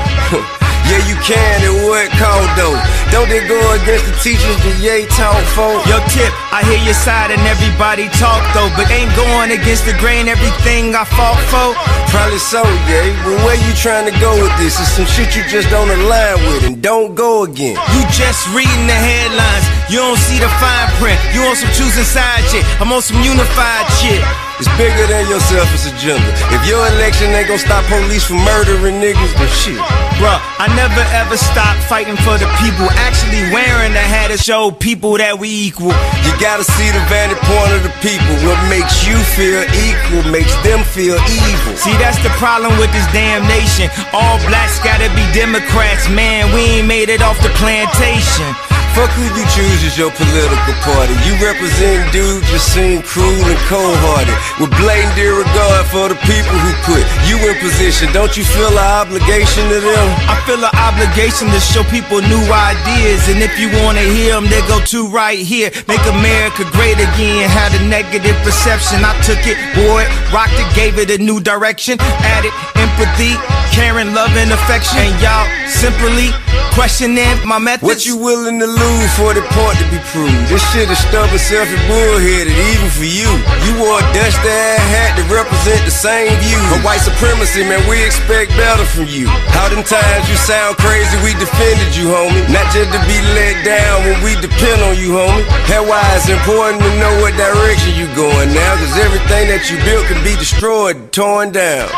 [0.91, 2.75] Yeah, you can, and what called though?
[3.15, 5.79] Don't they go against the teachers that Ye taught for?
[5.87, 9.95] Yo, Tip, I hear your side and everybody talk though, but ain't going against the
[10.03, 11.79] grain everything I fought for.
[12.11, 12.59] Probably so,
[12.91, 13.07] yeah.
[13.23, 14.83] But where you trying to go with this?
[14.83, 17.79] It's some shit you just don't align with, and don't go again.
[17.95, 21.15] You just reading the headlines, you don't see the fine print.
[21.31, 24.19] You on some choosing side shit, I'm on some unified shit.
[24.61, 26.21] It's bigger than your selfish agenda.
[26.53, 29.81] If your election ain't gonna stop police from murdering niggas, then shit.
[30.21, 32.85] Bruh, I never ever stop fighting for the people.
[33.01, 35.89] Actually wearing the hat to show people that we equal.
[35.89, 38.37] You gotta see the vantage point of the people.
[38.45, 41.73] What makes you feel equal makes them feel evil.
[41.73, 43.89] See, that's the problem with this damn nation.
[44.13, 46.53] All blacks gotta be Democrats, man.
[46.53, 48.53] We ain't made it off the plantation.
[48.91, 51.15] Fuck who you choose as your political party.
[51.23, 54.35] You represent dudes just seem cruel and cold-hearted.
[54.59, 58.11] With blatant disregard for the people who put you in position.
[58.11, 60.07] Don't you feel an obligation to them?
[60.27, 63.31] I feel an obligation to show people new ideas.
[63.31, 65.71] And if you wanna hear them, they go to right here.
[65.87, 67.47] Make America great again.
[67.47, 69.07] Had a negative perception.
[69.07, 71.95] I took it, wore it, rocked it, gave it a new direction.
[72.27, 73.39] Added empathy,
[73.71, 74.99] caring, love, and affection.
[74.99, 76.35] And y'all simply
[76.75, 77.83] questioning my methods.
[77.83, 80.49] What you willing to lose for the point to be proved?
[80.49, 83.29] This shit is stubborn, selfish, bullheaded, even for you.
[83.65, 86.59] You wore a dusty ass hat to represent the same view.
[86.73, 89.29] But white supremacy, man, we expect better from you.
[89.53, 92.41] How them times you sound crazy, we defended you, homie.
[92.49, 95.45] Not just to be let down when we depend on you, homie.
[95.69, 98.73] That's why it's important to know what direction you going now.
[98.81, 101.89] Cause everything that you built can be destroyed, torn down.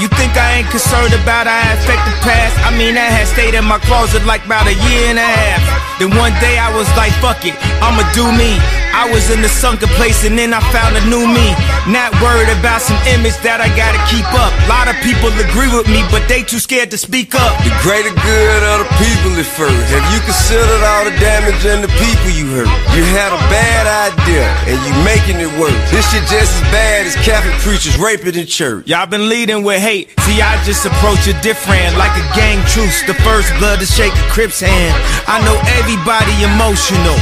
[0.00, 2.56] You think I ain't concerned about how I affect the past?
[2.64, 5.60] I mean, that had stayed in my closet like about a year and a half.
[6.00, 7.52] Then one day I was like, fuck it,
[7.84, 8.79] I'ma do me.
[8.92, 11.54] I was in the sunken place and then I found a new me.
[11.86, 14.50] Not worried about some image that I gotta keep up.
[14.50, 17.54] A lot of people agree with me, but they too scared to speak up.
[17.62, 19.86] The greater good of the people at first.
[19.94, 22.70] Have you considered all the damage and the people you hurt?
[22.92, 25.76] You had a bad idea and you making it worse.
[25.94, 28.86] This shit just as bad as Catholic preachers raping in church.
[28.86, 30.12] Y'all been leading with hate.
[30.26, 33.02] See, I just approach it different, like a gang truce.
[33.06, 34.94] The first blood to shake a Crip's hand.
[35.26, 37.18] I know everybody emotional.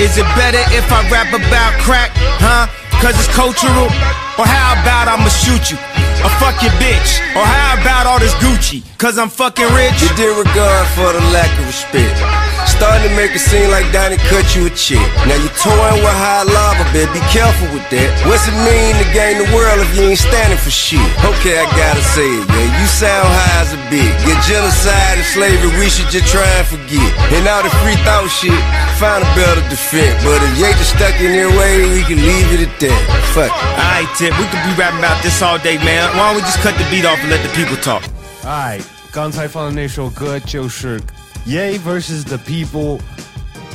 [0.00, 2.10] Is it better if I rap about crack,
[2.42, 2.66] huh?
[2.98, 3.86] Cause it's cultural?
[4.34, 5.78] Or how about I'ma shoot you?
[6.26, 7.22] Or fuck your bitch?
[7.38, 8.82] Or how about all this Gucci?
[8.98, 10.02] Cause I'm fucking rich?
[10.02, 12.43] You did regard for the lack of respect.
[12.67, 15.03] Starting to make it seem like Donnie cut you a check.
[15.27, 17.19] Now you're toying with high lava, baby.
[17.19, 18.07] Be careful with that.
[18.23, 21.03] What's it mean to gain the world if you ain't standing for shit?
[21.25, 22.79] Okay, I gotta say it, yeah.
[22.79, 24.07] You sound high as a bit.
[24.23, 27.09] Get genocide and slavery, we should just try and forget.
[27.35, 28.55] And all the free thought shit,
[28.95, 30.15] find a better defense.
[30.23, 33.01] But if you just stuck in their way, we can leave it at that.
[33.35, 33.75] Fuck it.
[33.75, 36.07] Alright, Tip, we could be rapping about this all day, man.
[36.15, 38.03] Why don't we just cut the beat off and let the people talk?
[38.45, 38.79] 哎，
[39.11, 41.01] 刚才放的那首歌就是
[41.46, 43.00] Ye vs the People，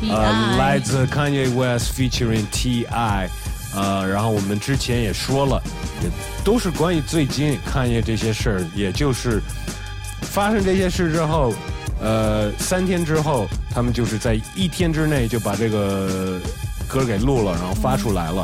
[0.01, 3.29] 呃，来自 Kanye West featuring T.I。
[3.75, 5.62] 呃，然后我们之前也说了，
[6.01, 6.10] 也
[6.43, 9.39] 都是关于最近 Kanye 这些事儿，也就是
[10.21, 11.53] 发生这些事之后，
[12.01, 16.39] 呃，三天之后，他们就是在一天之内就把这个
[16.88, 18.43] 歌给录了，然后发出来了。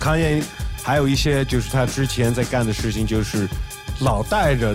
[0.00, 0.42] Kanye
[0.82, 3.48] 还有一些就是他之前在干的事情，就是
[4.00, 4.74] 老带着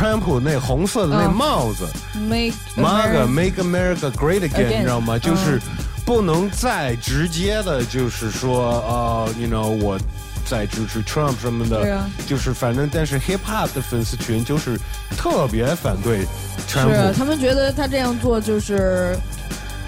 [0.00, 1.86] 川普那红色的那嗯帽子。
[2.26, 5.18] Make MAGA America- Make America Great Again，Again，你知道吗？
[5.18, 5.60] 就是
[6.06, 9.98] 不能再直接的，就是说呃，you know 我。
[10.46, 14.76] 在支持 Trump 什么的，就是反正，但是 hip hop 的粉丝群就是
[15.16, 16.26] 特别反对
[16.66, 19.16] 川普，他们觉得他这样做就是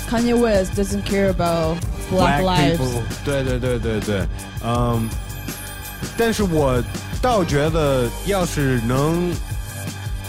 [0.08, 1.78] Kanye West doesn't care about
[2.12, 2.76] black lives。
[2.76, 4.24] people，对对对对对，
[4.62, 5.08] 嗯，
[6.16, 6.80] 但是我
[7.20, 9.32] 倒觉得，要是能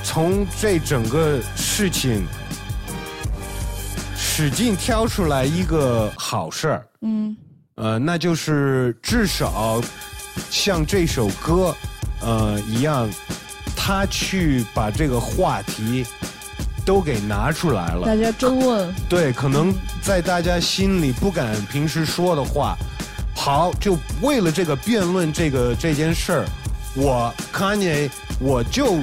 [0.04, 2.26] 从这整个事情
[4.16, 7.36] 使劲挑出来一个好事儿，嗯。
[7.76, 9.82] 呃，那就是至少
[10.52, 11.76] 像这首歌，
[12.22, 13.10] 呃一样，
[13.76, 16.06] 他去把这个话题
[16.86, 22.78] 都给拿出来了，大家争论，对，可能在大家心里不敢平时说的话，
[23.36, 26.46] 好，就为了这个辩论这个这件事儿，
[26.96, 28.08] 我 Kanye
[28.40, 29.00] 我就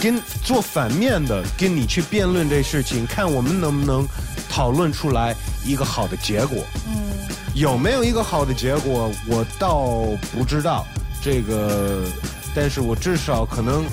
[0.00, 4.06] 跟做反面的跟你去辩论这事情，看我们能不能
[4.48, 6.64] 讨论出来一个好的结果。
[6.86, 7.10] 嗯
[7.52, 10.86] 有没有一个好的结果，我倒不知道
[11.20, 12.06] 这个，
[12.54, 13.84] 但是我至少可能，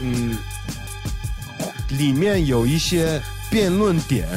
[0.00, 0.38] 嗯，
[1.98, 4.28] 里面有一些辩论点，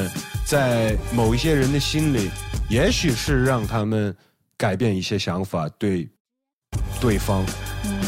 [0.47, 2.31] 在某一些人的心里，
[2.67, 4.13] 也许是让他们
[4.57, 6.09] 改变一些想法，对
[6.99, 7.45] 对方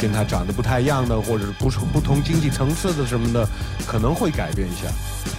[0.00, 3.46] 跟他长得不太一样的，或者是不是不同经济层次的什么的，
[3.86, 4.88] 可能会改变一下，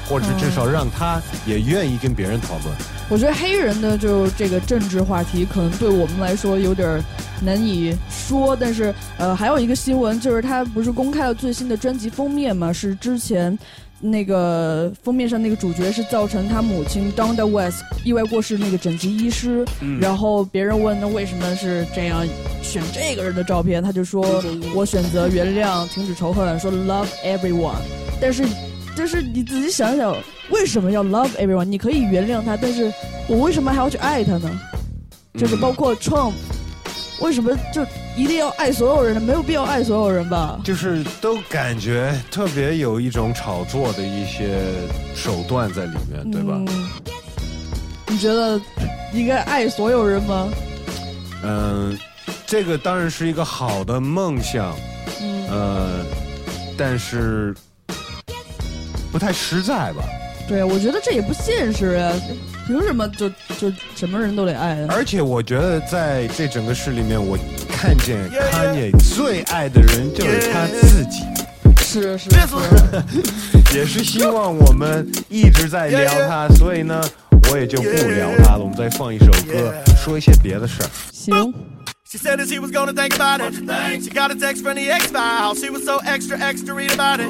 [0.07, 2.75] 或者至少让他也愿意跟别人讨论。
[3.09, 7.01] 我觉得黑人的就这个政治话题，可能对我们来说有点
[7.41, 8.55] 难以说。
[8.55, 12.71] 但是呃，还有一个新闻，就是他不是公开了最新的专辑封面嘛？
[12.71, 13.57] 是之前
[13.99, 19.65] 那个封面上那个主角是造成他母亲 Donda West 意外过世那个整形医师。
[19.81, 22.25] 嗯然后别人问那为什么是这样
[22.61, 24.41] 选这个人的照片，他就说
[24.75, 27.79] 我选择原谅，停止仇恨，说 love everyone。
[28.21, 28.45] 但是
[28.95, 30.15] 就是你仔细想想，
[30.49, 31.65] 为什么要 love everyone？
[31.65, 32.91] 你可以原谅他，但是
[33.27, 34.49] 我为什么还要去爱他呢？
[35.37, 36.33] 就是包括 Trump，
[37.21, 37.85] 为什么就
[38.17, 39.21] 一定要爱所有人呢？
[39.21, 40.59] 没有必要爱所有人吧？
[40.65, 44.59] 就是都感觉特别有一种炒作的一些
[45.15, 46.59] 手段在里面，对吧？
[46.67, 46.89] 嗯，
[48.07, 48.59] 你觉得
[49.13, 50.49] 应该爱所有人吗？
[51.43, 51.97] 嗯，
[52.49, 54.75] 这个当然是一个好的梦想，
[55.21, 56.05] 嗯，呃，
[56.75, 57.53] 但是
[59.11, 60.03] 不太实在吧？
[60.47, 62.11] 对，我觉得这也不现实呀，
[62.65, 64.87] 凭什么就就什么人都得爱啊？
[64.89, 67.37] 而且我觉得在这整个事里面，我
[67.71, 68.17] 看见
[68.51, 71.21] Kanye 最爱的人就是他自己，
[71.83, 76.99] 是是是， 也是希望我们一直在聊他，所以呢，
[77.51, 78.59] 我也就不聊他了。
[78.61, 79.71] 我们再放一首歌，
[80.03, 80.89] 说一些别的事儿。
[81.13, 81.53] 行。
[82.09, 83.53] She said that she was gonna think about it.
[84.03, 85.53] She got a text from the X file.
[85.53, 87.29] She was so extra, extra read about it.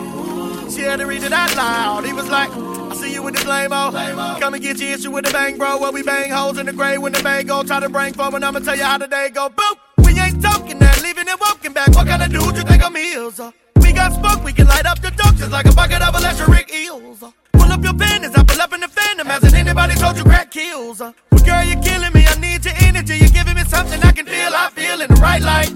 [0.72, 2.06] She had to read it out loud.
[2.06, 5.26] He was like, I see you with the flame Come and get your issue with
[5.26, 5.80] the bang, bro.
[5.80, 7.62] Where we bang holes in the grave when the bang go.
[7.62, 9.50] Try to bring forward, I'ma tell you how the day go.
[9.50, 9.80] Boop!
[9.98, 11.90] We ain't talking that, leaving it walking back.
[11.90, 13.38] What kind of dude you think I'm is?
[13.38, 13.52] Uh,
[14.00, 17.20] got smoke, we can light up the dope just like a bucket of electric eels.
[17.52, 19.28] Pull up your pen I pull up in the phantom.
[19.28, 21.00] Hasn't anybody told you crack kills?
[21.00, 21.14] Well,
[21.46, 22.24] girl, you're killing me.
[22.26, 23.18] I need your energy.
[23.18, 24.54] You're giving me something I can feel.
[24.64, 25.72] I feel in the right light.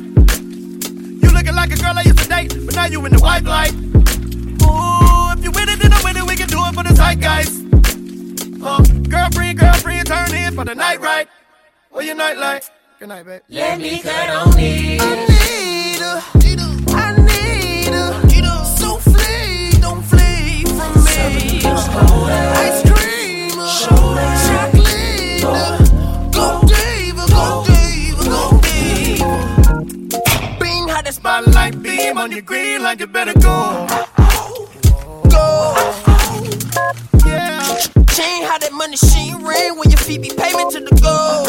[1.22, 3.44] You looking like a girl I used to date, but now you in the white
[3.44, 3.74] light.
[4.64, 6.26] Ooh, if you with it, then I'm with it.
[6.32, 7.54] We can do it for the zeitgeist.
[8.64, 11.28] Uh, girlfriend, girlfriend, turn in for the night, right?
[11.92, 12.70] Where your night light?
[13.00, 13.42] Good night, babe.
[13.50, 15.33] Let me cut on it.
[31.24, 33.88] Spotlight beam on your green like you better go.
[35.30, 35.74] go.
[38.10, 38.98] Chain how that money
[39.34, 41.46] ring your feet be payment to the go.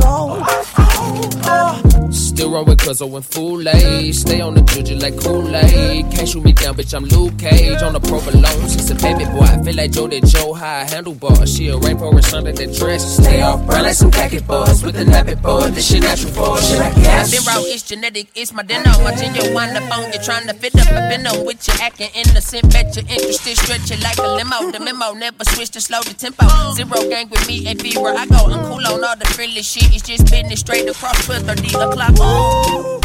[0.00, 1.97] Go.
[2.10, 4.14] Still roll with Cuzzo and Foolay.
[4.14, 6.10] Stay on the juju like Kool-Aid.
[6.10, 7.82] Can't shoot me down, bitch, I'm Luke Cage.
[7.82, 9.44] On the provolone, she's a baby boy.
[9.44, 11.46] I feel like Joe did Joe high handlebar.
[11.46, 13.16] She a rainforest under the dress.
[13.18, 15.68] Stay off brown like some khaki boys with the nappy boy.
[15.68, 17.30] This shit natural for shit I guess.
[17.30, 18.92] been raw, it's genetic, it's my dinner.
[19.00, 22.10] Watching you wind up on you, trying to fit up a binno with you acting
[22.14, 22.72] innocent.
[22.72, 24.72] Bet you're interested, stretch it like a limo.
[24.72, 26.46] The memo never switch to slow the tempo.
[26.72, 28.16] Zero gang with me, ain't fever.
[28.16, 29.92] I go, I'm cool on all the frilly shit.
[29.92, 32.20] It's just business straight across 12 30 o'clock.
[32.20, 33.00] Ooh.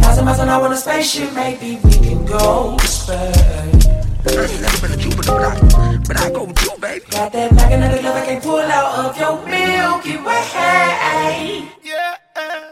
[0.00, 3.86] Thousand miles an hour on a spaceship, maybe we can go space.
[4.26, 7.04] I ain't never been a Jupiter, but I, but I go with you, baby.
[7.10, 11.68] Got that magnetic love I can't pull out of your Milky Way.
[11.82, 12.16] Yeah.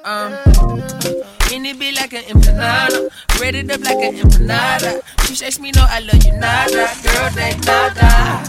[0.05, 0.33] Um,
[1.53, 3.11] any it be like an empanada.
[3.39, 5.03] Bread it up like an empanada.
[5.27, 6.91] She says me no, I love you nada.
[7.03, 8.45] Girl, they nada.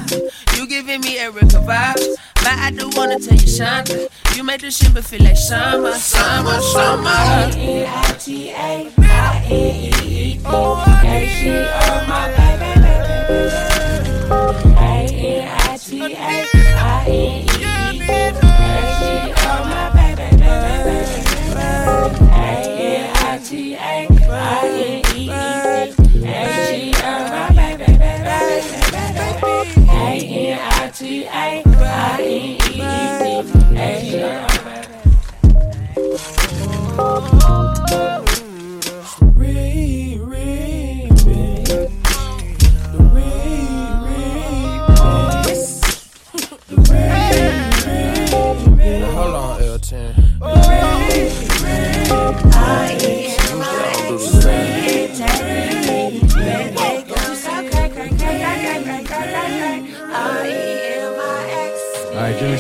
[0.56, 2.16] You giving me Erica vibes.
[2.36, 4.08] But I do wanna tell you something.
[4.36, 7.08] You make the shit feel like summer, summer, summer.
[7.56, 10.44] A-N-I-T-A, I-N-E-E-T.
[11.08, 13.56] Hey, she on my baby, baby, baby.
[14.76, 16.16] A-N-I-T-A,
[16.76, 18.04] I-N-E-E-T.
[18.04, 19.14] Hey, she
[19.48, 20.92] on my baby, baby,
[24.76, 25.05] baby.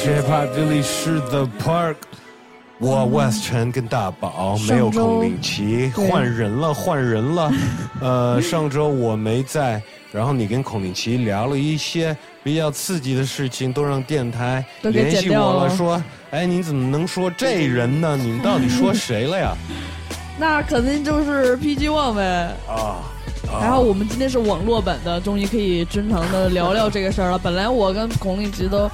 [0.05, 1.95] 是 Hip Hop，这里是 The Park。
[2.77, 7.51] 我 West 陈跟大宝没有孔令奇，换人了，换人了。
[7.99, 9.81] 呃，上周我没在，
[10.11, 18.15] 然后你跟孔令奇聊了一些比较刺激的事情，都让电台联系我了，了说，哎，你怎么能说这人呢？
[18.15, 19.57] 你们到底说谁了呀？
[20.37, 22.55] 那肯定就是 PG One 呗。
[22.67, 23.01] 啊，
[23.47, 27.37] 还好我们今天是网络版的，终于可以正常的聊聊这个事儿了。
[27.43, 28.89] 本来我跟孔令奇都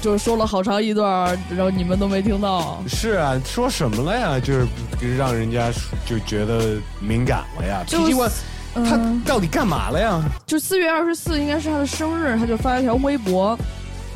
[0.00, 2.82] 就是说了好长一段，然后你们都没听到。
[2.88, 4.40] 是啊，说什么了呀？
[4.40, 5.70] 就是让人家
[6.06, 7.82] 就觉得敏感了呀。
[7.86, 8.30] 就 PG One
[8.74, 10.22] 他嗯到底干嘛了呀？
[10.46, 13.56] 就四月二十四应该是他的生日，他就发了一条微博，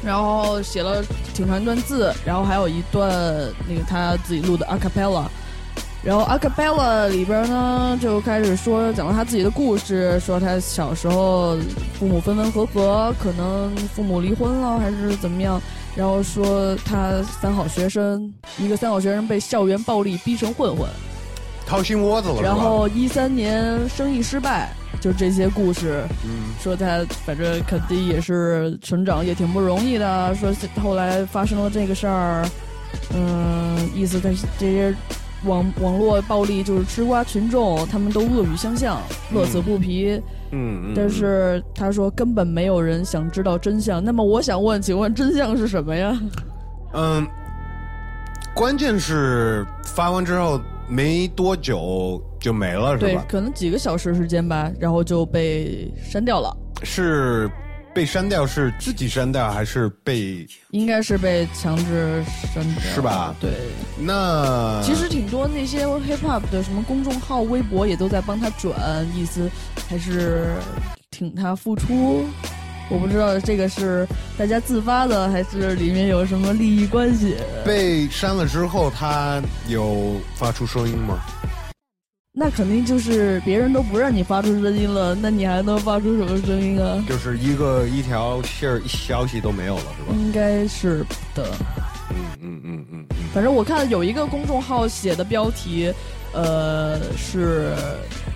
[0.04, 1.02] 然后写了
[1.32, 3.10] 挺长一段字，然后还有一段
[3.68, 5.24] 那个他自己录的 a cappella。
[6.09, 11.59] 然后 a cappella 里边呢，就开始说讲了他自己的故事，说他小时候
[11.98, 15.61] 父母分分合合，可能父母离婚了还是怎么样，
[15.94, 20.88] 然后说他三好学生，一个三好学生被校园暴力逼成混混，
[21.66, 22.40] 掏心窝子了？
[22.40, 26.06] 然后一三年生意失败，就这些故事。
[26.24, 30.34] 嗯，说他反正肯定也是成长也挺不容易的。
[30.36, 30.50] 说
[30.82, 32.48] 后来发生了这个事儿，
[33.12, 34.94] 嗯，意思他这些
[35.45, 39.01] 网网络暴力就是吃瓜群众，他们都恶语相向，
[39.32, 40.20] 乐此不疲。
[40.51, 44.03] 嗯嗯，但是他说根本没有人想知道真相。
[44.03, 46.18] 那么我想问，请问真相是什么呀？
[46.95, 47.26] 嗯，
[48.55, 50.59] 关键是发完之后
[50.89, 53.24] 没多久就没了，是吧对吧，？
[53.28, 56.57] 可能几个小时时间吧，然后就被删掉了。
[56.82, 57.51] 是
[57.99, 60.46] 被删掉，是自己删掉还是被？
[60.70, 62.22] 应该是被强制
[62.55, 63.51] 删掉，是吧对，
[63.99, 69.51] 那其实挺多那些 hip hop 的什么公众号、微博也都在帮他转，意思
[69.88, 70.53] 还是
[71.11, 72.24] 挺他付出。
[72.88, 74.07] 我不知道这个是
[74.38, 77.34] 大家自发的，还是里面有什么利益关系。
[77.64, 81.18] 被删了之后，他有发出声音吗？
[82.41, 87.05] 那肯定就是别人都不让你发出声音了，那你还能发出什么声音啊？
[87.09, 90.16] 就是一个一条信儿、消息都没有了，是吧？
[90.16, 91.51] 应该是的。
[92.11, 93.16] 嗯嗯嗯嗯嗯。
[93.34, 95.93] 反正我看有一个公众号写的标题，
[96.32, 97.74] 呃，是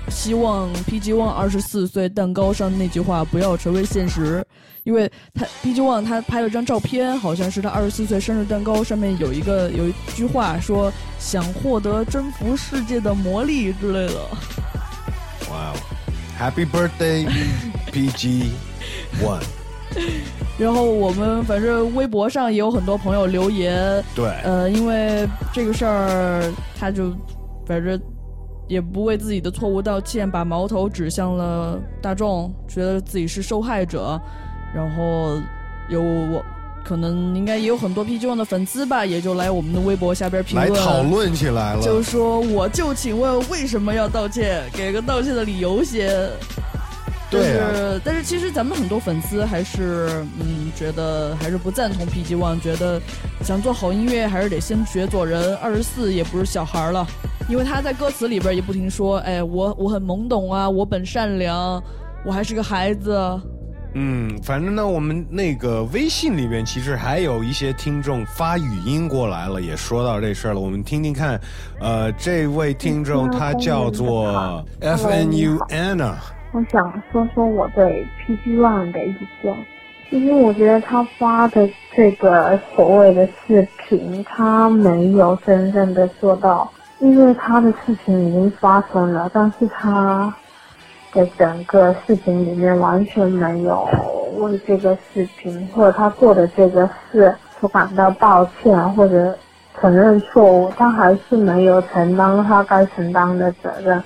[0.08, 4.44] 希望 PG One 二十四岁蛋糕上那句话不要成为现实，
[4.84, 14.20] 因为他 PG One 他拍了张照片，好像是他二十四岁生日蛋糕，上面有一个有一句话说想获得征服世界的魔力之类的。
[15.50, 15.76] 哇哦
[16.38, 17.26] ，Happy Birthday
[17.92, 18.50] PG
[19.22, 19.42] One！
[20.58, 27.12] 然后我们反正微博上也有很多朋友留言，对呃，因为这个事儿，他就
[27.72, 27.98] 反正
[28.68, 34.20] 也不为自己的错误道歉，把矛头指向了大众，觉得自己是受害者，
[34.74, 35.40] 然后
[35.88, 36.44] 有我。
[36.84, 41.80] 可能应该也有很多 PG One 的粉丝吧，也就来我们的微博下边评来论，讨论起来了。
[41.80, 46.28] 就说我就请问为什么要道歉，给个道歉的理由先。
[47.30, 53.00] 但对啊是，但是其实咱们很多粉丝还是嗯，觉得还是不赞同 PG One，觉得
[53.44, 55.54] 想做好音乐还是得先学做人。
[55.58, 57.06] 二十四也不是小孩了，
[57.48, 61.82] 因为他在歌词里边也不停说，哎，我我很懵懂啊，我本善良，
[62.24, 63.40] 我还是个孩子。
[63.94, 71.38] 嗯，反正呢，我们那个微信里面其实还有一些听众发语音过来了，也说到这事儿了，我们听听看。
[71.78, 76.14] 呃，这位听众他叫做 F N U Anna，
[76.52, 79.54] 我想说说我对 PG One 的意见，
[80.08, 86.72] 因为我觉得他发的这个所谓的视频，他没有真正的做到
[87.02, 90.32] 因为他的事情已经发生了，但是他
[91.12, 93.88] 的整个事情里面完全没有
[94.38, 99.36] 为这个事情或者他做的这个事所感到抱歉或者
[99.80, 104.00] 承认错误，他还是没有承担他该承担的责任。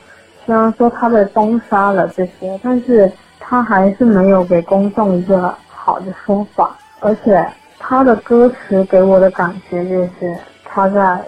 [0.46, 7.46] 虽然说他被封杀了这些，但是他还是没有给公众一个好的说法，而且
[7.78, 10.34] 他的歌词给我的感觉就是
[10.64, 11.20] 他在，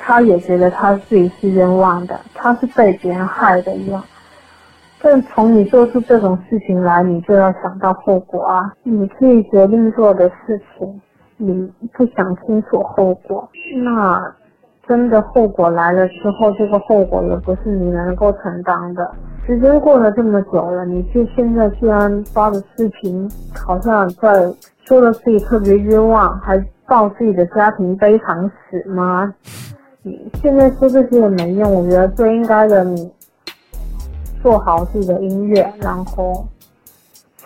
[0.00, 4.02] 他也觉得他自己是冤枉的，他是被别人害的一样。
[5.02, 8.72] 但从你做出这种事情来，你就要想到后果啊！
[8.82, 11.00] 你可以决定做的事情，
[11.36, 13.48] 你不想清楚后果，
[13.84, 14.34] 那
[14.86, 19.10] 真的后果来了之后，这个后果也不是你能够承担的。
[19.46, 24.52] 时间过了这么久了，你就现在居然发的视频，好像在
[24.84, 29.32] 说的自己特别冤枉，还报自己的家庭悲惨史吗？
[30.02, 33.10] 你现在说这些也没用，我觉得最应该的你。
[34.42, 36.48] 做好自己的音乐，然后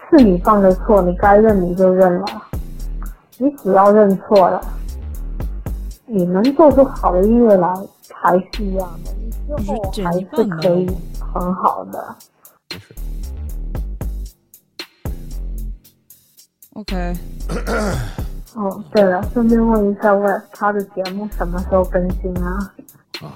[0.09, 2.25] 是你犯的错，你该认你就认了。
[3.37, 4.61] 你只要认错了，
[6.07, 7.75] 你能做出好的音乐来
[8.13, 9.29] 还是一样的，你
[9.61, 10.27] 之后还是
[10.61, 10.89] 可以
[11.19, 12.17] 很好的。
[16.75, 17.13] OK，
[18.55, 22.73] 哦，对了，顺便问一下，问他的节目什么时候更新啊？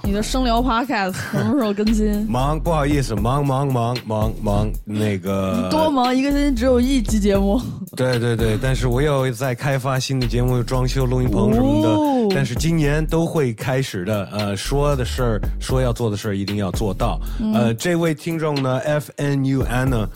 [0.02, 2.26] 你的声聊 Podcast 什么时候更新？
[2.28, 7.60] 忙，不好意思，忙忙忙忙忙，那个多忙，一个星期只有一集节目。
[7.96, 14.28] 对对对，但是我又在开发新的节目，装修录音棚什么的，哦但是今年都会开始的。
[14.32, 17.18] 呃，说的事儿，说要做的事儿，一定要做到。
[17.40, 20.08] 嗯呃，这位听众呢，F N U N 呢，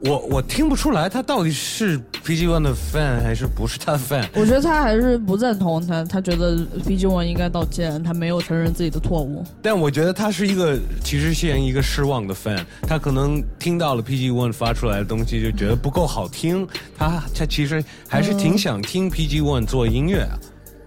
[0.00, 4.24] 我我听不出来他到底是 PG One 的 fan 还是不是他的 fan。
[4.34, 9.44] 我觉得他还是不赞同他，他觉得 PG One 应该道歉，他没有承认自己的错误。
[9.60, 16.64] 但我觉得他是一个，其实现一个失望的 fan，他可能听到了 PG One 发出来的东西，就觉得不够好听。
[16.96, 20.20] 他他其实还是挺想听 PG One 做音乐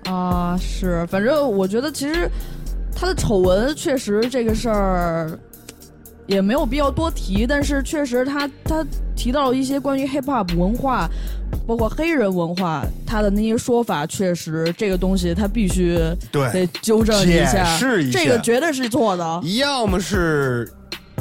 [0.05, 0.13] 啊。
[0.13, 2.29] 啊，是，反正我觉得其实
[2.95, 5.37] 他的丑闻确实这个事儿
[6.31, 8.85] 也没有必要多提，但是确实他他
[9.17, 11.09] 提到了一些关于 hip hop 文化，
[11.67, 15.99] 包括黑人文化，他的那些说法，确实这个东西他必须
[16.31, 17.77] 对得纠正一下
[18.11, 19.41] 这个绝对是错的。
[19.57, 20.71] 要么是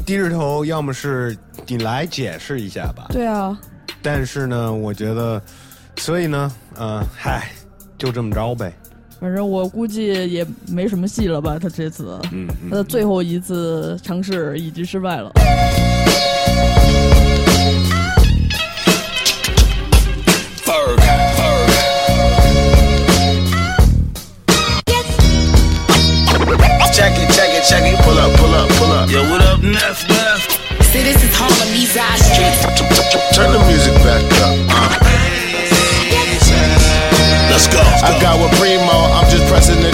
[0.06, 1.36] 低着头，要么是
[1.66, 3.06] 你来解释一下吧。
[3.10, 3.58] 对啊，
[4.00, 5.42] 但是呢，我觉得，
[5.96, 7.50] 所以呢，呃，嗨，
[7.98, 8.72] 就这么着呗。
[9.20, 15.30] 反正我估计也没什么戏了吧，他这次，嗯，他的最后一次尝试已经失败了。
[26.92, 27.96] Check it, check it, check it.
[28.02, 29.10] Pull up, pull up, pull up.
[29.10, 30.48] Yo, what up, Neff, Neff?
[30.92, 32.56] See, this is Harlem, Side Street.
[33.32, 34.56] Turn the music back up.
[34.68, 34.96] Uh.
[37.50, 37.80] Let's go.
[37.80, 38.79] I got with Primo,
[39.68, 39.89] I'm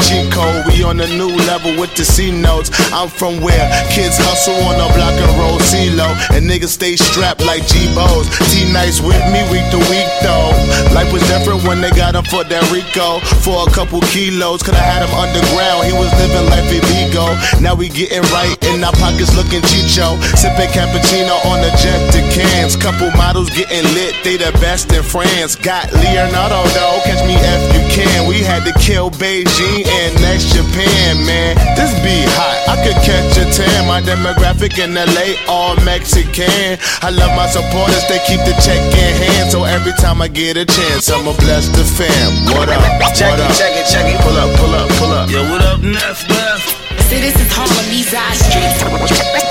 [0.87, 2.71] on a new level with the C notes.
[2.95, 6.07] I'm from where kids hustle on the block and roll CeeLo.
[6.31, 8.31] And niggas stay strapped like G-Bows.
[8.55, 10.55] T nice with me week to week though.
[10.95, 13.19] Life was different when they got him for that Rico.
[13.43, 15.91] For a couple kilos, could I had him underground.
[15.91, 17.35] He was living life illegal.
[17.59, 20.15] Now we getting right in our pockets looking chicho.
[20.39, 22.79] Sipping cappuccino on the jet to cans.
[22.79, 25.57] Couple models getting lit, they the best in France.
[25.57, 28.29] Got Leonardo though, catch me if you can.
[28.29, 31.57] We had to kill Beijing and next Japan, man.
[31.77, 33.89] This be hot, I could catch a tan.
[33.89, 36.77] My demographic in LA, all Mexican.
[37.01, 39.51] I love my supporters, they keep the check in hand.
[39.51, 42.31] So every time I get a chance, I'ma bless the fam.
[42.53, 42.83] What up?
[43.17, 43.57] Check what it, up?
[43.57, 44.21] check it, check it.
[44.21, 45.31] Pull up, pull up, pull up.
[45.31, 46.61] Yo, what up, Neff, Neff?
[47.09, 48.73] See, this is Harlem, East Side Street.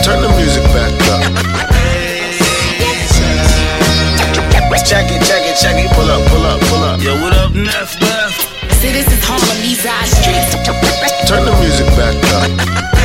[0.05, 1.23] Turn the music back up.
[4.85, 5.89] Check it, check it, check it.
[5.97, 7.01] Pull up, pull up, pull up.
[7.01, 8.37] Yo, what up, Neff, Neff?
[8.77, 11.04] See, this is Harlem, East Side Street.
[11.27, 13.04] Turn the music back up.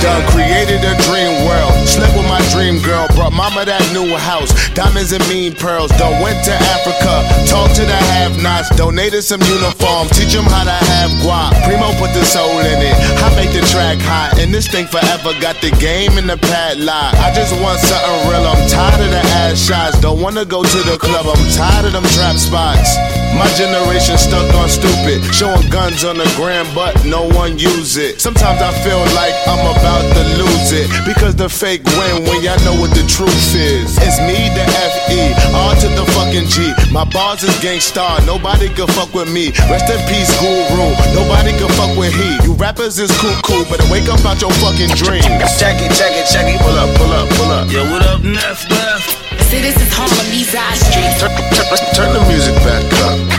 [0.00, 1.76] Done created a dream world.
[1.84, 3.06] Slept with my dream girl.
[3.12, 4.48] Brought mama that new house.
[4.72, 5.92] Diamonds and mean pearls.
[6.00, 7.20] Done went to Africa.
[7.44, 8.72] Talked to the have nots.
[8.80, 10.08] Donated some uniforms.
[10.16, 11.52] Teach them how to have guap.
[11.68, 12.96] Primo put the soul in it.
[13.20, 14.40] I make the track hot.
[14.40, 17.12] And this thing forever got the game in the padlock.
[17.20, 18.48] I just want something real.
[18.48, 20.00] I'm tired of the ass shots.
[20.00, 21.28] Don't wanna go to the club.
[21.28, 22.96] I'm tired of them trap spots.
[23.36, 25.20] My generation stuck on stupid.
[25.34, 28.20] Showing guns on the gram, but no one use it.
[28.20, 32.42] Sometimes I feel like I'm about to lose lose it because the fake win when
[32.42, 33.98] y'all know what the truth is.
[33.98, 35.22] It's me, the F.E., F E,
[35.54, 36.72] R to the fucking G.
[36.92, 39.50] My bars is gangstar, nobody can fuck with me.
[39.70, 40.94] Rest in peace, guru.
[41.14, 42.38] Nobody can fuck with he.
[42.46, 45.26] You rappers is cuckoo, better wake up out your fucking dreams.
[45.58, 46.60] Check it, check it, check it.
[46.60, 47.70] Pull up, pull up, pull up.
[47.70, 49.02] Yo, what up, Neff, Neff?
[49.50, 51.10] See, this is home East Side Street.
[51.18, 53.29] Turn, turn, turn the music back up.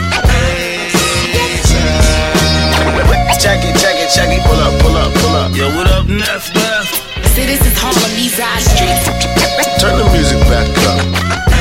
[4.12, 4.42] It, check it, check it.
[4.46, 5.56] Pull up, pull up, pull up.
[5.56, 6.86] Yo, what up, Neff, Neff?
[7.34, 9.80] See, this is Harlem, these Side Street.
[9.80, 11.51] Turn the music back up.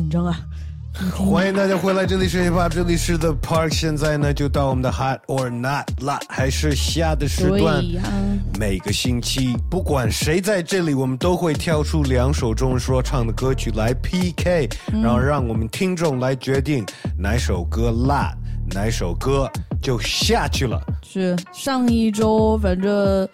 [0.00, 0.34] 紧张啊！
[1.14, 3.68] 欢迎大家回来，这里是 Hip Hop，这里是 The Park。
[3.68, 7.84] 现在呢，就到我们的 Hot or Not 辣还是虾的时段。
[8.58, 16.82] 每个星期，不管谁在这里，我们都会挑出两首中文说唱的歌曲来 PK，、嗯然后让我们听众来决定
[17.18, 18.34] 哪首歌辣，
[18.72, 19.46] 哪首歌
[19.82, 20.80] 就下去了。
[21.02, 23.28] 是上一周，反正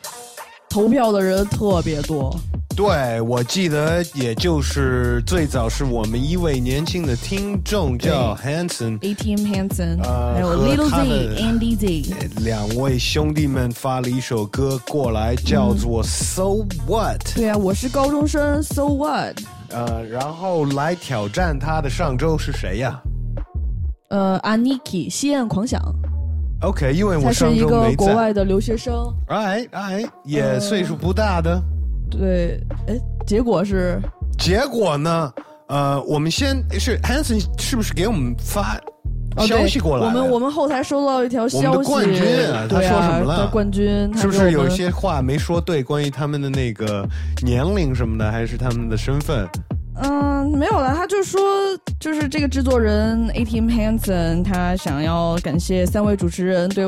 [0.69, 2.35] 投票的人特别多。
[2.77, 8.99] 对，我记得，也就是最早是我们一位年轻的听众叫 Hanson。
[8.99, 12.15] ATM Hanson，、呃还有 Little Z、Andy Z，
[12.45, 17.23] 两位兄弟们发了一首歌过来，叫做《So What》。
[17.35, 19.39] 对啊，我是高中生，So what？
[19.71, 23.01] 呃，然后来挑战他的上周是谁呀
[24.11, 25.81] 呃，Aniki 西岸狂想，
[26.61, 27.91] ？OK，因为我是一上周没在。
[27.91, 28.95] 个国外的留学生。
[29.29, 31.61] 哎哎，也呃岁数不大的。
[32.11, 34.01] 对，哎，结果是
[34.39, 35.33] 结果呢？
[35.69, 38.79] 呃，我们先是 Hanson 是不是给我们发
[39.45, 40.07] 消息过来了？
[40.07, 45.83] 我们我们后台收到一条消息，我们的冠军啊他说什么了他冠军是不是有一些话没说对？
[45.83, 47.05] 关于他们的那个
[47.43, 49.45] 年龄什么的，还是他们的身份？
[50.03, 51.41] 嗯，没有了，他就说，
[51.99, 56.85] 就是这个制作人 ATM Hanson，他想要感谢三位主持人对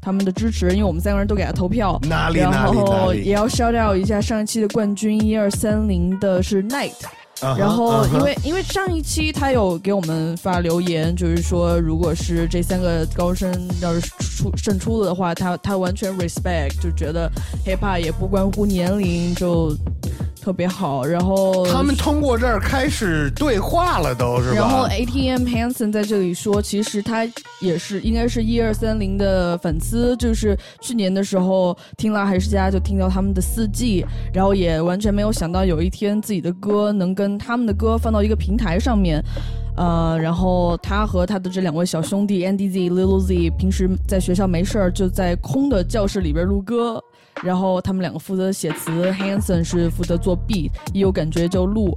[0.00, 1.98] 他们的支持，因为我们三个人都给他投票。
[2.02, 6.92] 然哪里哪里哪里后也要 shout out 一下上一期的冠军一二三零的是 Night。
[7.58, 17.28] 然后因为因为上一期他有给我们发留言，就是说如果是这三个高生要是出胜出了的话，他他完全 respect，就觉得
[17.66, 19.76] hip hop 也不关乎年龄，就
[20.42, 21.04] 特别好。
[21.04, 24.56] 然后他们通过这儿开始对话了，都是吧？
[24.56, 27.24] 然后 ATM Hanson 在这里说，其实他
[27.60, 39.22] 也是应该是一二三零的粉丝，就是去年的时候听了还是家就听到他们的四季，然后也完全没有想到有一天自己的歌能跟他们的歌放到一个平台上面。
[39.74, 47.02] 呃，然后他和他的这两位小兄弟 Andy Z、Little Z 平时在学校没事儿就在空的教室里边录歌，
[47.42, 51.96] 然后他们两个负责写词，Hanson 是负责做 beat，一有感觉就录。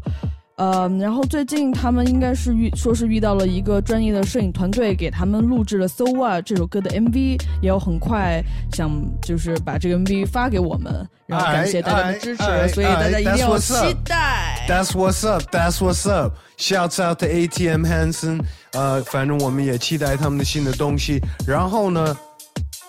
[0.57, 8.89] 呃，然后最近他们应该是遇说是遇到了一个专业的摄影团队，给他们录制了《So What》这首歌的 MV，也有很快想
[9.21, 13.75] 就是把这个 MV 发给我们，然后感谢大家的支持，所以大家一定要期
[14.05, 14.65] 待。
[14.69, 15.43] That's what's up.
[15.51, 16.36] That's what's up.
[16.57, 18.39] Shouts out to ATM Hanson.
[18.71, 21.21] 呃，反正我们也期待他们的新的东西。
[21.45, 22.15] 然后呢，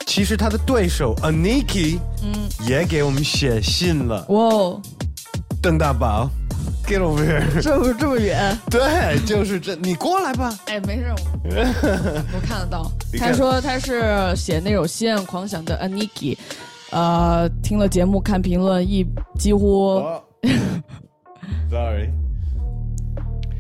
[0.07, 4.25] 其实他的对手 Aniki 嗯，也给我们写信了。
[4.29, 4.81] 哇哦，
[5.61, 6.31] 邓大宝
[6.87, 7.61] ，Get over here。
[7.61, 8.57] 这么这么远？
[8.71, 10.57] 对，就是这，你过来吧。
[10.67, 11.13] 哎，没事，
[11.45, 11.51] 我
[12.35, 12.91] 我看得到。
[13.19, 16.39] 他说他是写那首《西岸狂想》的 Aniki，
[16.91, 19.05] 呃，听了节目看评论一
[19.39, 20.01] 几乎。
[21.69, 22.11] Sorry。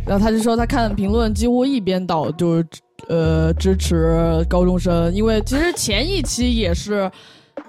[0.07, 2.67] 然后他就说，他看评论几乎一边倒，就是
[3.09, 7.11] 呃支持高中生，因为其实前一期也是，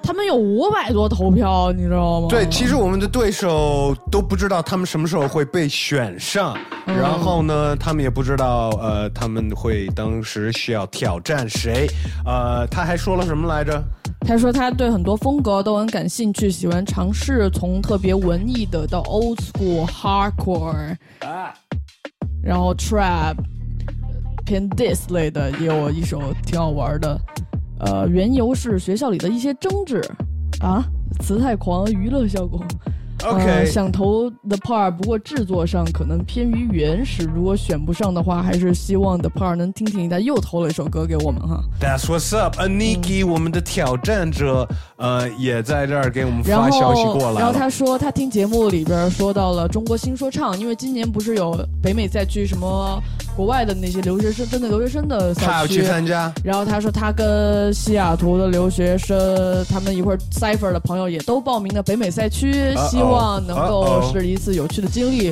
[0.01, 2.28] 他们有五百多投票，你知道吗？
[2.30, 11.88] 对，其实我们的对手都不知道他们什么时候会被选上，嗯然后呢，他们也不知道呃他们会当时需要挑战谁，
[12.25, 13.84] 呃，他还说了什么来着？
[14.21, 21.53] 他说他对很多风格都很感兴趣，喜欢尝试从特别文艺的到 old school hardcore，啊，
[22.43, 23.36] 然后 trap
[24.48, 27.20] 偏 diss 类的，也有一首挺好玩的。
[27.82, 30.02] 呃，缘由是学校里的一些争执
[30.62, 30.86] 啊，
[31.20, 32.64] 词太狂，娱乐效果。
[33.26, 40.08] OK 呃想投 The Part，不过制作上可能偏于原始，如果选不上的话，还是希望 The Part 能听听。
[40.08, 41.62] 他又投了一首歌给我们哈。
[41.80, 44.68] That's what's up, Aniki，、我们的挑战者，
[44.98, 47.52] 呃，也在这儿给我们，发消息过来然后。
[47.52, 53.02] 他说，他听节目里边说到了中国新说唱，因为今年不是有北美赛区什么
[53.38, 56.34] 国外的那些留学生，真的留学生的赛区，他要去参加。
[56.44, 62.52] 然后他说他跟西雅图的留学生，他们一会儿 Cipher 的朋友也都报名了北美赛区
[62.90, 65.32] 希望能够是一次有趣的经历。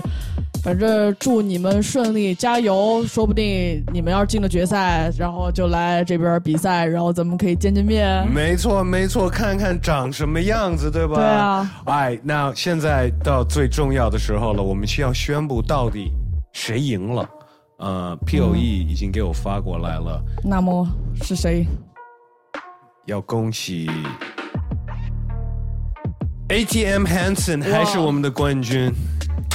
[0.63, 3.03] 反正祝你们顺利，加油！
[3.07, 8.27] 说不定你们要是进了决赛，然后就来这边比赛，然后咱们可以见见面。
[8.31, 11.15] 没错，没错，看看长什么样子，对吧？
[11.15, 11.71] 对啊。
[11.85, 16.11] 哎，那现在到最重要的时候了，我们需要宣布到底
[16.53, 17.29] 谁赢了。
[17.77, 20.87] 呃，P O E 已经给我发过来了，那么
[21.21, 21.65] 是谁？
[23.05, 23.89] 要恭喜
[26.49, 28.91] A T M Hanson 还是我们的冠军。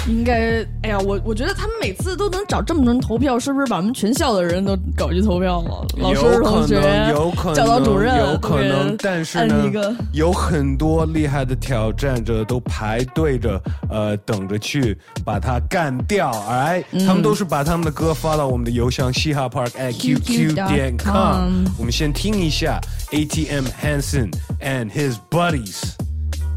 [0.08, 5.86] 应该，哎呀，我我觉得他们每次都能找这么多人投票，是不是把我们全校的人都搞去投票了？
[5.98, 9.70] 老师、有同学可能，有可能，教导主任，有可能，但是呢
[10.12, 16.30] 有很多厉害的挑战者都排队着，呃，等着去把他干掉。
[16.48, 21.64] 哎、嗯他们都是把他们的歌发到我们的邮箱嘻哈 park at qq 点 com。
[21.78, 22.80] 我们先听一下
[23.12, 24.30] ATM Hansen
[24.60, 25.92] and his buddies，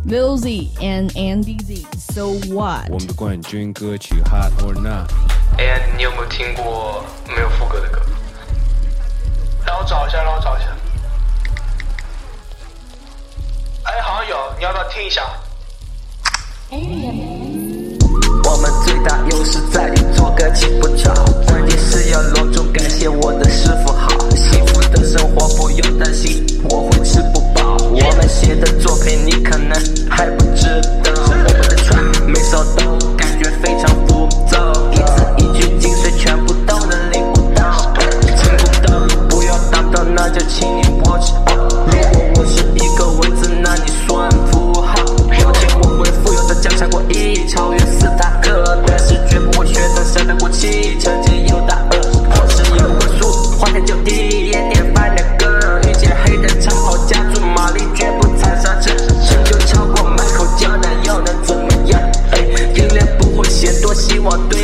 [0.05, 1.85] Lil Z and Andy Z。
[2.11, 2.89] So what？
[2.89, 5.09] 我们的冠军歌曲 Hot or Not。
[5.57, 8.01] 哎，你有没有听过没有副歌的歌？
[9.65, 10.67] 让我找一下，让我找一下。
[13.83, 15.21] 哎，好像有，你要不要听一下？
[18.43, 21.13] 我们最大优势在于做歌起不早，
[21.47, 24.09] 关键是要隆重感谢我的师傅好。
[24.35, 27.52] 幸福的生活不用担心我会吃不饱，
[27.91, 29.71] 我们写的作品你可能
[30.09, 30.65] 还不知
[31.03, 37.93] 道，我们的船每首都感觉非常浮躁，一字一句精髓全部都能领悟到。
[38.37, 41.73] 成功的路不要达到，那就请你 watch out。
[41.73, 44.95] 如果我是一个文字，那你算符号。
[45.39, 51.32] 有钱我会富有的江山过亿，超越斯塔克，但是绝不会学得山得过气，成绩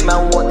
[0.10, 0.49] 望堆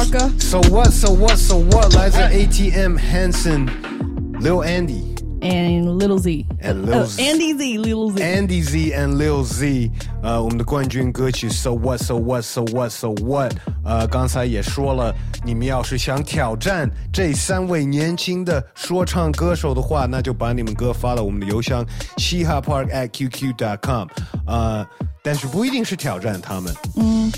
[0.00, 0.40] motherfucker?
[0.40, 0.92] So what?
[0.92, 1.36] So what?
[1.36, 1.94] So what?
[1.94, 5.16] 来自 ATM Hansen、Lil Andy。
[5.42, 9.44] And Little Z And Lil 呃 Z Andy Z Little Z Andy Z and Lil
[9.44, 9.90] Z，
[10.22, 13.52] 呃，我们的冠军歌曲 So What So What So What So What，
[13.84, 21.86] 呃，刚才也说了，你们要是想挑战这三位年轻的说唱歌手的话，那就把你们歌发到我们的邮箱
[22.16, 24.08] 嘻哈 park at qq dot com，
[24.46, 24.84] 呃，
[25.22, 27.30] 但是不一定是挑战他们，嗯，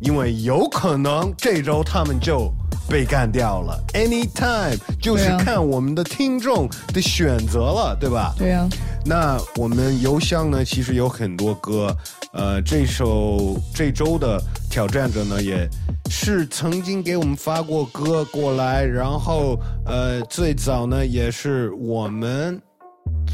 [0.00, 2.52] 因为有可能这周他们就
[2.88, 3.78] 被干掉了。
[3.94, 8.34] Anytime 就是看我们的听众的选择了，对吧？
[8.38, 8.68] 对呀、
[9.04, 11.96] 那我们邮箱呢，其实有很多歌，
[12.32, 14.40] 呃，这首这周的
[14.70, 15.68] 挑战者呢，也
[16.10, 22.60] 是曾经给我们发过歌过来，然后呃，最早呢也是我们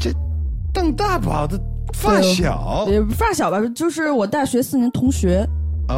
[0.01, 0.11] 这
[0.73, 1.59] 邓大宝的
[1.93, 5.47] 发小，也不发小吧，就是我大学四年同学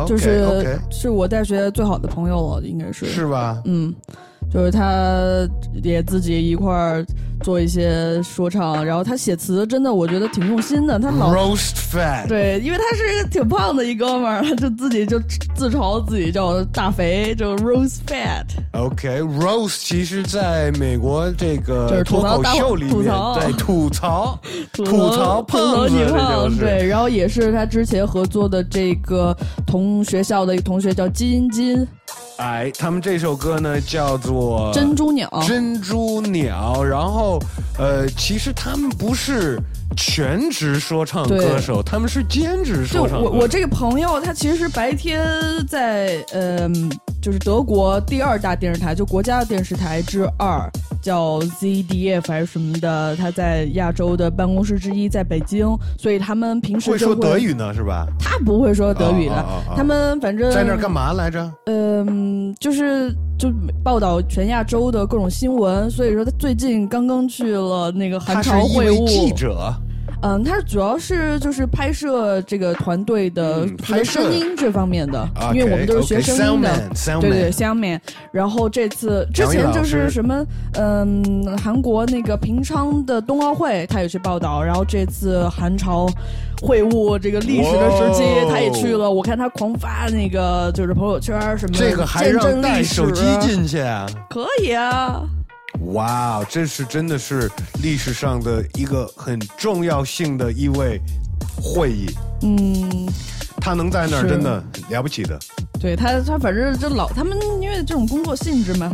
[0.08, 3.06] 就是是我大学最好的朋友了，应该是。
[3.06, 3.62] 是吧？
[3.66, 3.94] 嗯，
[4.52, 5.48] 就是他
[5.84, 7.06] 也自己一块儿
[7.42, 15.20] 做一些说唱，然后他写词真的我觉得挺用心的，他老 roast fat，对，因为他是一个挺胖的一哥们儿，他就自己就
[15.54, 18.46] 自嘲自己叫大肥，就 roast fat。
[18.72, 24.40] OK，roast、其实在美国这个就是吐脱口槽大会秀里面，吐槽对吐槽
[24.72, 29.36] 吐吐槽吐槽胖子，这你胖，就是对，然后也是他之前合作的这个
[29.68, 31.86] 同学校的一个同学叫金金，
[32.38, 36.84] 哎，他们这首歌呢叫做珍珠鸟珍珠鸟。
[36.84, 37.40] 然后，
[37.78, 39.58] 呃，其实他们不是
[39.96, 43.32] 全职说唱歌手，他们是兼职说唱歌手。
[43.32, 45.26] 我我这个朋友，他其实白天
[45.68, 46.90] 在嗯、
[47.22, 50.70] 就是德国第二大电视台，就国家电视台之二，
[51.02, 55.68] 叫 ZDF 还是什么的，他在亚洲的办公室之一在北京，
[55.98, 58.08] 所以他们平时会就说德语呢，是吧？
[58.20, 61.52] 他不会说德语的，哦哦哦哦他们反正在那儿干嘛来着？
[61.66, 63.50] 嗯，就是就
[63.84, 69.08] 报道全亚洲的各种新闻，所以说他最近刚刚去了那个韩朝会晤。
[69.08, 69.74] 记者。
[70.28, 76.90] 嗯，他主要是就是拍摄这个团队的嗯拍摄声音这方面的因为我们都是学声音的
[77.22, 78.02] 对对，sound man。
[78.32, 84.64] 然后这次之前就是什么，嗯，韩国那个平昌的冬奥会，他也去报道。
[84.64, 86.08] 然后这次韩朝
[86.60, 89.10] 会晤这个历史的时期，他也去了。
[89.10, 94.08] 我看他狂发那个就是朋友圈什么，这个还见让证历史带手机进去啊？
[94.28, 95.22] 可以啊。
[95.94, 97.50] 哇，这是真的是
[97.82, 101.00] 历史上的一个很重要性的一位
[101.62, 102.10] 会议，
[102.42, 103.08] 嗯，
[103.62, 105.40] 他能在那儿真的了不起的。
[105.80, 108.90] 对他，他反正就老他们因为这种工作性质嘛，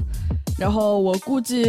[0.62, 1.66] 然后我估计，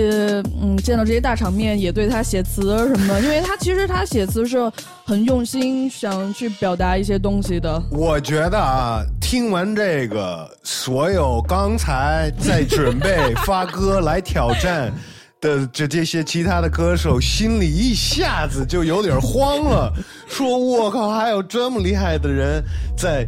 [0.61, 4.71] 嗯，见到这些大场面也对他写词什么的，因为他其实他写词是
[5.07, 7.83] 很用心，想去表达一些东西的。
[7.91, 14.93] 我觉得啊，听完这个，所有刚才在准备发歌来挑战
[15.41, 19.91] 的这这些其他的歌手，心里一下子就有点慌了，
[20.29, 22.63] 说我靠，还有这么厉害的人
[22.95, 23.27] 在。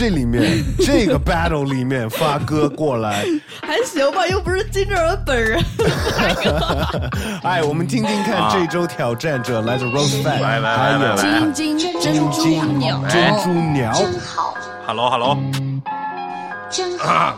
[0.00, 3.22] 这里面 这个 battle 里面发哥过来，
[3.60, 5.62] 还行吧，又不是金正恩本人。
[7.44, 12.46] 哎，我们听听看这周挑战者来自 Rose Fat，来来还有来来来金金珍珠
[12.78, 13.92] 鸟，珍珠鸟
[14.86, 15.36] ，Hello Hello，
[16.70, 17.34] 真啊，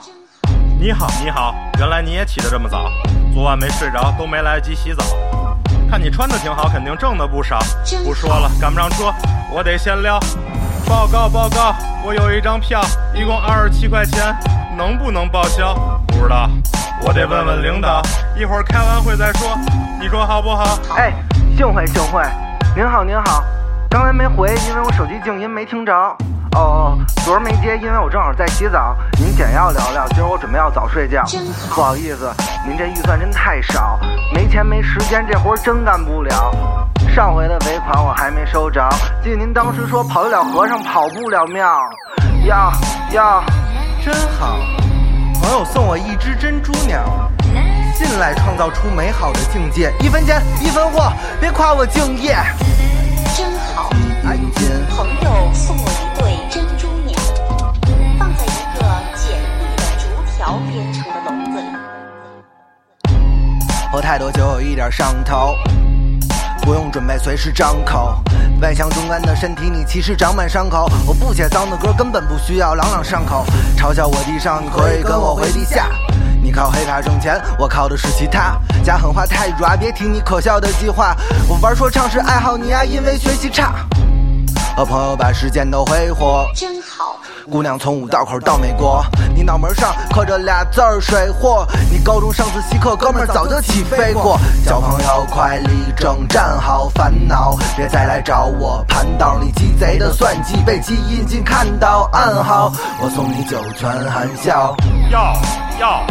[0.81, 2.89] 你好你好，原来你也起得这么早，
[3.35, 5.03] 昨晚没睡着，都没来得及洗澡。
[5.91, 7.59] 看你穿的挺好，肯定挣的不少。
[8.05, 9.13] 不说了，赶不上车，
[9.53, 10.21] 我得先撩。
[10.87, 11.75] 报告报告，
[12.05, 12.81] 我有一张票，
[13.15, 14.35] 一共二十七块钱，
[14.77, 15.75] 能不能报销？
[16.07, 16.49] 不知道，
[17.03, 18.01] 我得问问领导。
[18.37, 19.57] 一会儿开完会再说，
[20.01, 20.79] 你说好不好？
[20.97, 21.13] 哎，
[21.57, 22.23] 幸会幸会，
[22.77, 23.43] 您好您好，
[23.91, 25.93] 刚才没回，因为我手机静音没听着。
[26.55, 28.97] 哦哦，昨儿没接，因为我正好在洗澡。
[29.19, 31.25] 您简要聊聊，今儿我准备要早睡觉。
[31.75, 32.31] 不好意思，
[32.67, 33.99] 您这预算真太少，
[34.35, 36.89] 没钱没时间，这活儿真干不了。
[37.15, 38.87] 上回的尾款我还没收着，
[39.23, 41.67] 记得您当时说跑得了和尚跑不了庙。
[42.45, 42.73] 要
[43.11, 43.43] 要，
[44.05, 44.59] 真好，
[45.41, 47.31] 朋友送我一只珍珠鸟。
[47.95, 52.37] 进来创造出美好的境界，一分钱一分货，别夸我敬业。
[53.37, 53.91] 真好，
[54.23, 57.19] 朋友送我一对珍珠鸟，
[58.17, 58.49] 放在一
[58.79, 58.85] 个
[59.17, 60.07] 简易的竹
[60.37, 61.67] 条编成的笼子里。
[63.91, 65.57] 喝太多酒有一点上头，
[66.63, 68.23] 不用准备随时张口。
[68.61, 70.89] 外向中干的身体，你其实长满伤口。
[71.05, 73.45] 我不写脏的歌，根本不需要朗朗上口。
[73.77, 75.89] 嘲笑我地上，你可以跟我回地下。
[76.41, 78.57] 你靠黑卡挣钱，我靠的是其他。
[78.85, 81.17] 加狠话太软，别提你可笑的计划。
[81.49, 83.85] 我玩说唱是爱好，你啊因为学习差。
[84.77, 87.17] 和朋友把时间都挥霍，真好，
[87.51, 89.05] 姑娘从五道口到美国，
[89.35, 91.67] 你脑门上刻着俩字儿水货。
[91.91, 94.39] 你高中上自习课，哥们儿早就起飞过。
[94.65, 99.39] 小朋友快立正站好，烦恼别再来找我盘道。
[99.43, 104.75] 你鸡贼的算计被基因镜看到暗号，我送你九泉含笑。
[105.11, 105.37] 要
[105.79, 106.07] 要，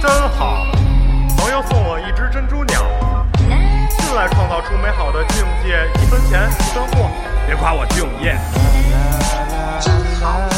[0.00, 0.64] 真好！
[1.36, 2.80] 朋友送我一只珍珠鸟，
[3.98, 7.10] 进来创造出美好的境界，一分钱一分货，
[7.46, 8.36] 别夸我敬业。
[9.80, 10.55] 真好，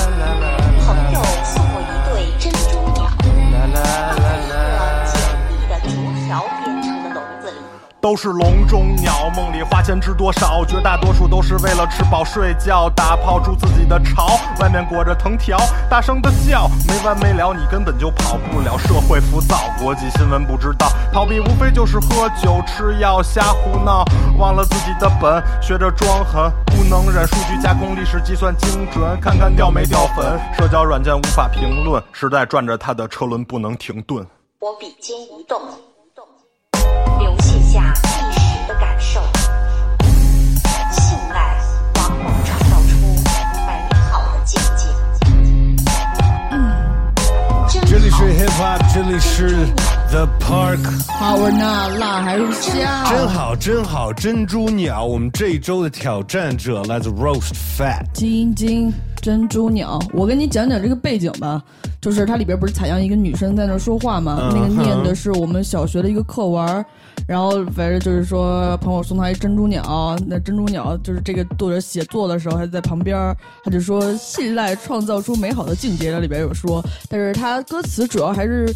[8.01, 10.64] 都是笼中鸟，梦里花钱知多少？
[10.64, 15.59] 绝大多数都是为了吃饱睡觉，打炮筑自己的巢，外面裹着藤条，
[15.90, 18.78] 大声的笑，没完没了，你根本就跑不了。
[18.78, 24.05] 社会浮躁，国际新闻不知道，逃避无非就是喝酒、吃药、瞎胡闹，
[24.38, 27.26] 忘了自己的本，学着装狠，不能忍。
[27.26, 30.38] 数据加工，历史计算精准，看看掉没掉粉。
[30.57, 34.24] 社交软件无法评论，时代转着它的车轮不能停顿。
[34.61, 35.61] 我笔尖一动，
[37.18, 37.57] 流星
[47.99, 49.66] 这里是 hip hop，这里是
[50.09, 50.78] the park。
[51.09, 53.05] 好玩呢，辣还是香？
[53.11, 58.05] 真好，真好，珍珠鸟，我们这一周的挑战者来自 Roast Fat。
[58.14, 61.61] 晶晶珍珠鸟，我跟你讲讲这个背景吧。
[62.01, 64.38] 就是它里边不是采样一个女生在那说话吗？
[64.42, 66.84] 嗯那个念的是我们小学的一个课文儿，
[67.27, 73.16] 然后反正就是说朋友送他一珍珠鸟，那珍珠鸟就是这个作者写作的时候还在旁边，
[73.64, 78.73] 他就说信赖创造出美好的境界，这里边有说，但是他歌词主要还是。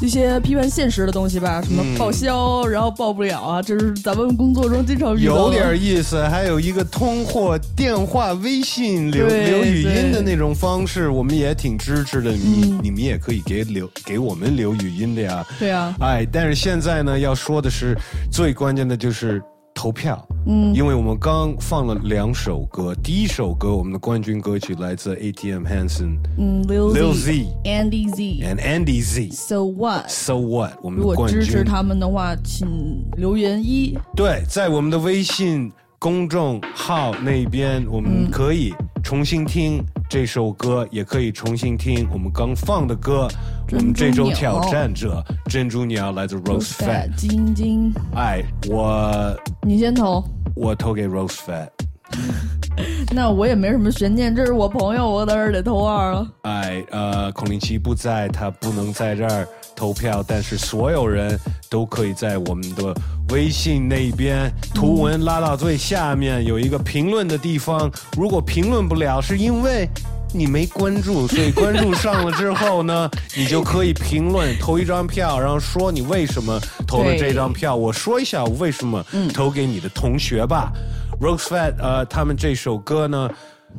[0.00, 5.40] 一些批判现实的东西吧，什么嗯报销，然后报不了啊，这是咱们工作中经常遇到的。
[5.40, 12.30] 有点意思，还有一个通过电话、微信留留语音的那种方式，我们也挺支持的。
[12.32, 15.46] 你、你们也可以给留给我们留语音的呀。
[15.58, 17.94] 对啊，哎，但是现在呢，要说的是
[18.32, 19.42] 最关键的就是
[19.74, 20.26] 投票。
[20.46, 29.30] 嗯因为我们刚放了两首歌，第一首歌我们的冠军歌曲来自 ATM Hanson 嗯，Lil Lil Z，Andy Z、and Andy Z。
[29.32, 30.08] So What。
[30.08, 30.72] So what？
[30.82, 33.98] 我们如果的冠军支持他们的话，请留言一。
[34.16, 38.72] 对，在我们的微信公众号那边，我们嗯可以
[39.04, 43.28] 重新听这首歌，也可以重新听我们刚放的歌。
[43.72, 47.08] 我们这周挑战者珍珠鸟来自 Rose Fat。
[47.16, 50.24] 晶晶，哎，我你先投。
[50.56, 51.68] 我投给 Rose Fat。
[53.14, 56.28] 那我也没什么悬念，这是我朋友，我当然得投二了。
[56.42, 59.46] 哎，呃，孔令奇不在，他不能在这儿
[59.76, 62.92] 投票，但是所有人都可以在我们的
[63.28, 67.88] 微信那边图文拉到最下面有一个评论的地方。
[68.16, 69.88] 如果评论不了，是因为
[70.32, 77.74] 你没关注，所以 关注上了之后呢，你就可以评论投一张票，然后说你为什么投了这张票。
[77.74, 79.04] 我说一下我为什么
[79.34, 80.72] 投给你的同学吧。
[81.20, 83.30] Rose Fat，呃，他们这首歌呢，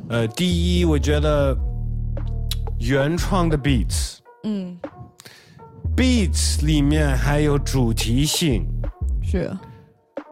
[0.10, 0.48] 呃，第
[0.80, 1.58] 一，我觉得
[2.80, 4.18] 原创的 beats。
[4.44, 4.78] 嗯
[5.96, 8.66] ，beats 里面还有主题性，
[9.24, 9.52] 是，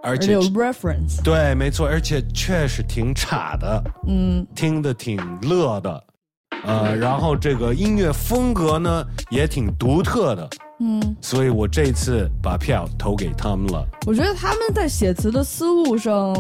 [0.04, 1.22] 而且且有 reference。
[1.24, 6.04] 对，没错，而且确实挺差的，嗯，听的挺乐的，
[6.66, 10.50] 呃，然后这个音乐风格呢也挺独特的，
[10.80, 13.86] 嗯，所以我这次把票投给他们了。
[14.06, 16.36] 我觉得他们在写词的思路上，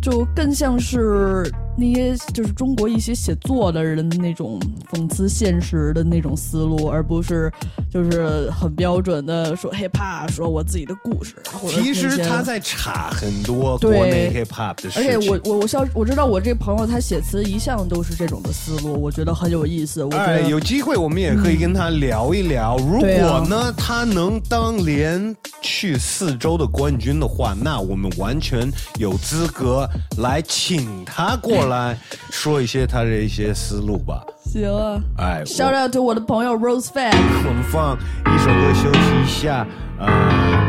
[0.00, 4.60] 就更像是那些就是中国一些写作的人的那种
[4.92, 7.50] 讽刺现实的那种思路，而不是
[7.90, 11.36] 就是很标准的说 hip hop，说我自己的故事。
[11.68, 20.04] 其实他在查很多国内 hip hop 的事情而，且我我我晓我知道我这朋友他写词一向都是这种的思路，我觉得很有意思。
[20.04, 22.76] 我觉得、哎，有机会我们也可以跟他聊一聊。
[22.76, 31.96] 如果呢，他能当连续四周的冠军的话，那我们完全有资格来请他过来
[32.30, 34.22] 说一些他的一些思路吧。
[34.44, 35.00] 行啊。
[35.18, 37.12] 哎，Shout out to 我的朋友 Rose Fan。
[37.46, 37.96] 我们放
[38.26, 39.66] 一首歌休息一下。
[39.98, 40.08] 呃，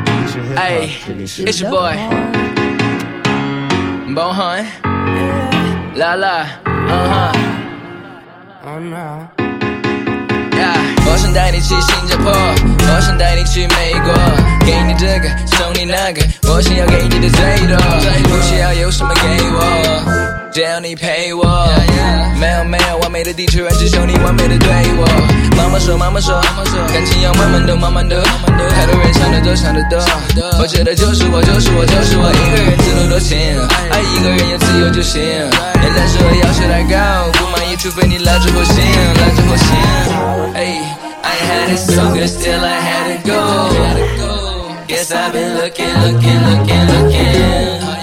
[0.05, 1.97] 这里是 hip Hey, hop，这里是 it's your boy.
[4.13, 4.65] Bohan.
[5.95, 6.45] La la.
[6.65, 7.31] Uh huh.
[8.65, 9.27] Oh no.
[10.55, 14.13] Yeah，我想带你去新加坡，我想带你去美国，
[14.65, 17.75] 给你这个，送你那个，我想要给你的最多，
[18.29, 19.21] 不需要有什么给
[19.51, 20.22] 我，
[20.53, 21.43] 只要你陪我。
[22.39, 25.07] 没有没有完美的地球人，只求你完美的对我。
[25.57, 26.39] 妈妈说，妈妈说，
[26.93, 28.21] 感情要慢慢的，慢慢的，
[28.69, 29.97] 太多人想的多，想的多。
[30.59, 33.37] 我觉得就是我，就是我，就是我一个人自路多情，
[33.89, 35.21] 爱一个人有自由就行。
[35.95, 38.77] 但是我要求太高，不满意除非你拉着我心，
[39.17, 39.73] 拉着我心。
[40.53, 40.85] Hey,
[41.23, 43.33] I had it so good, still I had to go.
[44.87, 48.02] Guess I've been looking, looking, looking, looking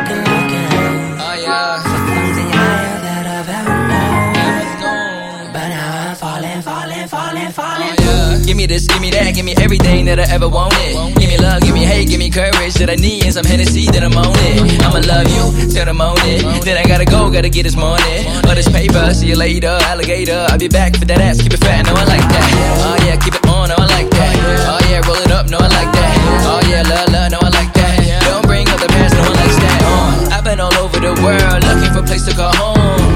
[8.51, 11.15] Give me this, give me that, give me everything that I ever wanted.
[11.15, 13.87] Give me love, give me hate, give me courage that I need and some Hennessy
[13.95, 14.59] that I'm on it.
[14.83, 16.43] I'ma love you till I'm on it.
[16.59, 18.27] Then I gotta go, gotta get this morning.
[18.43, 20.35] All this paper, see you later, alligator.
[20.51, 22.43] I'll be back for that ass, keep it fat, no I like that.
[22.83, 24.35] Oh yeah, keep it on, no I like that.
[24.67, 26.11] Oh yeah, roll it up, no I like that.
[26.43, 28.03] Oh yeah, love, love, no I like that.
[28.27, 29.79] Don't bring up the past, no one likes that.
[29.79, 33.15] Uh, I've been all over the world looking for a place to call home.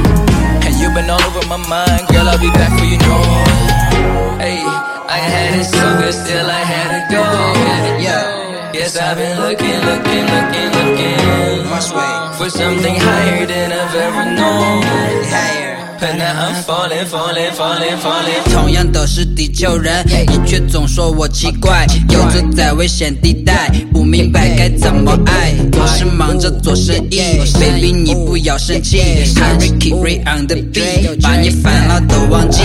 [0.64, 2.24] And you've been all over my mind, girl.
[2.24, 4.40] I'll be back for you, know.
[4.40, 4.95] Hey.
[5.16, 7.24] I had it so good, still I had to go.
[8.04, 8.74] Yeah.
[8.74, 11.16] Yes, I've been looking, looking, looking, looking
[12.38, 14.84] for something higher than I've ever known.
[16.08, 18.44] I'm falling, falling, falling, falling.
[18.52, 27.22] 同样都是地球人，你却总说我奇怪，游走在危险地带，不明白该怎么爱，总是忙着做生意。
[27.54, 29.00] Baby，你不要生气
[29.36, 32.62] ，I'm Ricky Ray on the beat，把你烦恼都忘记。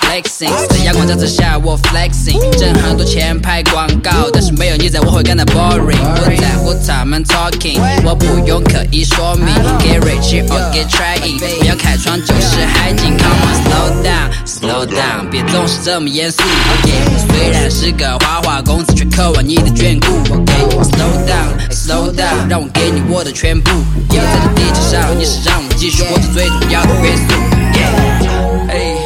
[0.00, 5.98] Flexing，在阳光照射下我 flexing，挣很多钱拍广告，但是没有你在我会感到 boring。
[6.14, 9.46] 不在乎他们 talking，我不用刻意说明。
[9.80, 13.16] Get rich or get trying，不要开窗就是海景。
[13.18, 16.42] Come on slow down，slow down，别总是这么严肃。
[16.42, 16.90] OK，
[17.28, 20.34] 虽然是个花花公子，却渴望你的眷顾。
[20.34, 23.70] OK，slow down，slow down，让我给你我的全部。
[24.10, 27.34] 因为在这地球上，你是让我继续活着最重要的元素。
[27.74, 29.05] Yeah。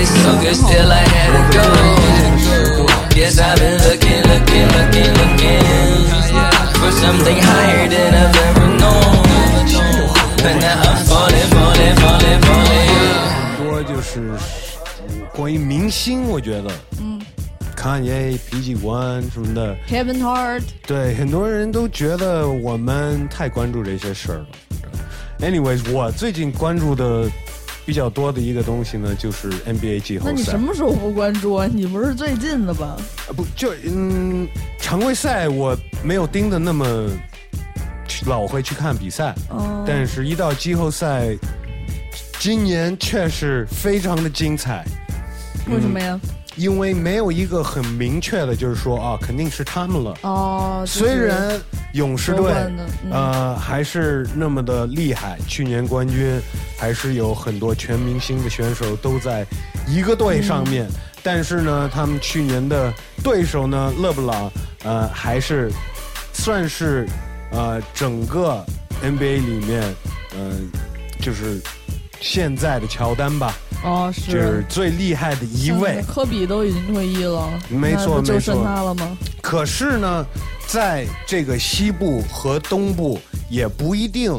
[0.00, 1.64] I had it so good, still I had to go.
[3.14, 5.60] Yes, I've been looking, looking, looking, looking
[6.80, 9.20] for something higher than I've ever known.
[10.38, 12.80] But now I'm falling, falling, falling, falling.
[13.58, 14.32] 很多就是
[15.10, 17.20] 嗯关于明星，我觉得，嗯
[17.76, 24.46] ，Kanye、PG One 什么的，，Kevin Hart，对，很多人都觉得我们太关注这些事儿了。
[25.40, 27.26] Anyways，我最近关注的
[27.86, 30.32] 比较多的一个东西呢，就是 NBA 季后赛。
[30.32, 31.66] 那你什么时候不关注啊？
[31.72, 32.96] 你不是最近的吧？
[33.28, 34.46] 啊不就嗯，
[34.78, 37.08] 常规赛我没有盯的那么
[38.06, 41.36] 去老会去看比赛，哦但是一到季后赛，
[42.38, 44.84] 今年确实非常的精彩。
[45.68, 46.18] 为什么呀？
[46.60, 50.14] 因为没有一个很明确的，就是说啊，肯定是他们了。
[50.20, 51.58] 哦，就是虽然
[51.94, 52.52] 勇士队
[53.10, 56.38] 呃还是那么的厉害，去年冠军
[56.78, 59.46] 还是有很多全明星的选手都在
[59.88, 60.92] 一个队上面，嗯。
[61.22, 62.92] 但是呢，他们去年的
[63.24, 64.52] 对手呢，勒布朗
[64.84, 65.70] 呃还是
[66.34, 67.06] 算是
[67.52, 68.62] 呃整个
[69.02, 69.82] NBA 里面
[70.36, 70.80] 嗯、呃
[71.20, 71.60] 就是
[72.20, 76.02] 现在的乔丹吧，哦，就是最厉害的一位。
[76.06, 78.40] 科比都已经退役了，没错没错。
[78.40, 79.16] 剩他了吗？
[79.40, 80.26] 可是呢，
[80.66, 83.18] 在这个西部和东部
[83.48, 84.32] 也不一定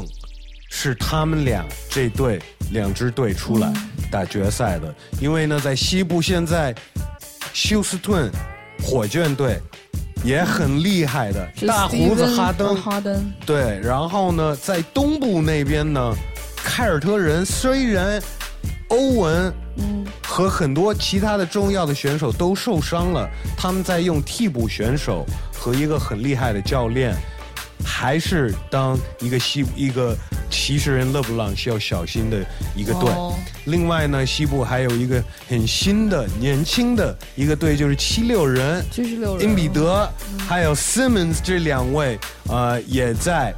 [0.69, 2.39] 是他们俩这队
[2.71, 3.73] 两支队出来
[4.09, 6.73] 打决赛的，因为呢，在西部现在
[7.51, 8.31] 休斯顿
[8.83, 9.59] 火箭队
[10.23, 16.13] 也很厉害的，大胡子哈登，哈登，对，然后呢，在东部那边呢，
[16.63, 18.21] 凯尔特人虽然
[18.87, 27.13] 欧文嗯和很多其他的重要的选手都受伤了，他们在用替补选手和一个很厉害的教练，
[27.83, 30.15] 还是当一个西一个
[30.49, 32.37] 骑士人勒布朗需要小心的
[32.75, 33.09] 一个队。
[33.09, 33.35] 哦
[33.65, 38.83] 另外呢，西部还有一个很新的、年轻的一个队，就是七六人。
[38.89, 40.09] 七十六人，英比德
[40.47, 43.53] 还有 Simmons 这两位，呃，也在，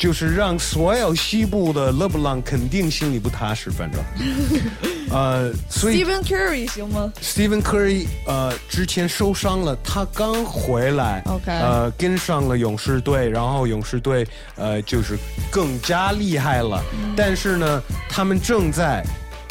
[0.00, 4.00] 就是让所有西部的勒布朗肯定心里不踏实，反正，
[5.12, 14.26] 呃，所以 Stephen Curry 行吗？Stephen Curry 呃之前受伤了，他刚回来 OK 呃跟上了勇士队，然后勇士队
[14.56, 15.18] 呃就是
[15.50, 17.12] 更加厉害了，嗯。
[17.14, 19.04] 但是呢，他们正在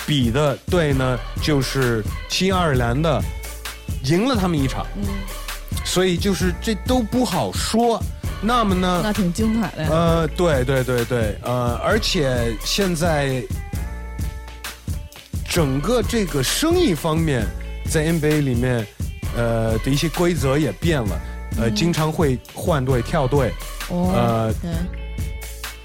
[0.07, 3.21] 比的队呢就是新爱尔兰的，
[4.05, 5.03] 赢了他们一场，嗯，
[5.85, 8.01] 所以就是这都不好说。
[8.41, 9.01] 那么呢？
[9.03, 9.89] 那挺精彩的呀。
[9.91, 13.43] 呃，对对对对，呃，而且现在
[15.49, 17.45] 整个这个生意方面，
[17.89, 18.85] 在 NBA 里面，
[19.35, 21.19] 呃的一些规则也变了，
[21.57, 23.51] 呃，嗯经常会换队跳队，
[23.89, 24.53] 哦呃，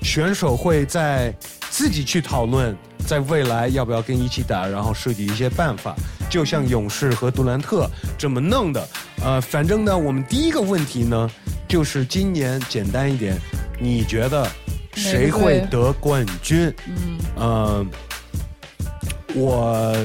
[0.02, 1.34] 选手会在
[1.70, 2.76] 自己去讨论，
[3.06, 5.94] 在未来要不要跟一起打，然后设计一些办法，
[6.30, 8.88] 就像勇士和杜兰特这么弄的。
[9.24, 11.30] 呃，反正呢，我们第一个问题呢，
[11.68, 13.36] 就是今年简单一点，
[13.80, 14.46] 你觉得
[14.94, 16.72] 谁会得冠军？
[16.86, 17.86] 嗯呃，
[19.34, 19.96] 我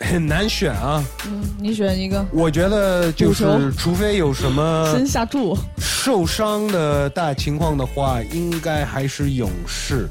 [0.00, 1.02] 很难选啊。
[1.26, 5.56] 嗯，你选一个，我觉得就是，除非有什么先下注。
[5.78, 10.08] 受伤的大情况的话，应该还是勇士，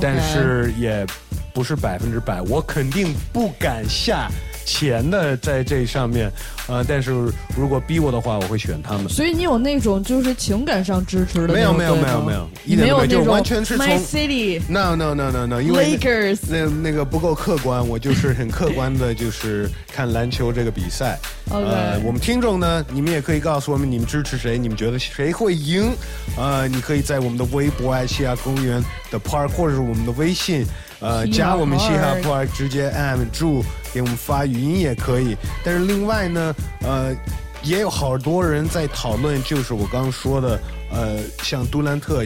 [0.00, 1.04] 但是也
[1.52, 4.30] 不是百分之百，我肯定不敢下
[4.66, 6.30] 钱的在这上面，
[6.66, 7.12] 呃，但是
[7.56, 9.08] 如果逼我的话，我会选他们。
[9.08, 21.18] 所以你有那种就是情感上支持的没有没有没有没有，一点都没有，就完全是从 My City No no no no no，因为那 Lakers 那那个不够客观，我就是很客观的，就是看篮球这个比赛。
[21.48, 25.92] 呃，我们听众呢，你们也可以告诉我们你们支持谁，你们觉得谁会赢？
[26.36, 28.82] 呃，你可以在我们的微博爱西亚公园
[29.12, 30.66] 的 Park，或者是我们的微信，
[30.98, 33.64] 呃，加我们嘻哈 Park Park，直接按住
[33.96, 35.34] 给我们发语音也可以。
[35.64, 37.16] 但是另外呢，呃。
[37.62, 40.60] 也有好多人在讨论，就是我刚刚说的，
[40.92, 42.24] 呃，像杜兰特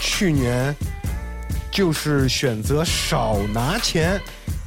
[0.00, 0.74] 去年
[1.70, 4.18] 就是选择少拿钱，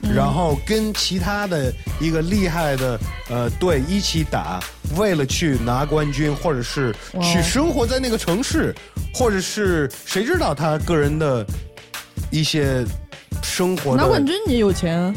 [0.03, 2.99] 嗯然后跟其他的一个厉害的
[3.31, 4.59] 呃队一起打，
[4.95, 8.75] 为了去拿冠军，或者是去生活在那个城市，
[9.11, 11.43] 或者是谁知道他个人的
[12.29, 12.85] 一些
[13.41, 15.11] 生活的拿冠军你有钱，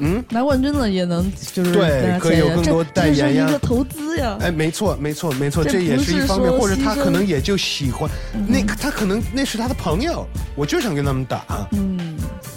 [0.00, 4.36] 嗯，拿冠军了也能就是对可以有更多代言呀这是一个投资呀。
[4.40, 12.16] 哎，没错，没错，没错，这这也是是一方面，或者他可能也就喜欢、嗯那个，他可能那是他的朋友，我就想跟他们打，嗯，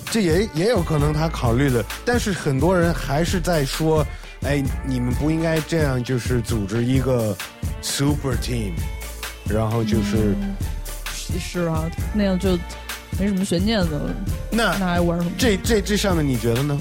[0.10, 4.06] 这也也有可能他考虑的，但是很多人还是在说，
[4.44, 7.36] 哎，你们不应该这样，就是组织一个
[7.82, 8.72] super team，
[9.50, 10.34] 然后就是、
[11.38, 11.84] 是啊，
[12.14, 12.58] 那样就
[13.20, 14.16] 没什么悬念的。
[14.50, 15.32] 那那还玩什么？
[15.38, 16.78] 这这这上面你觉得呢？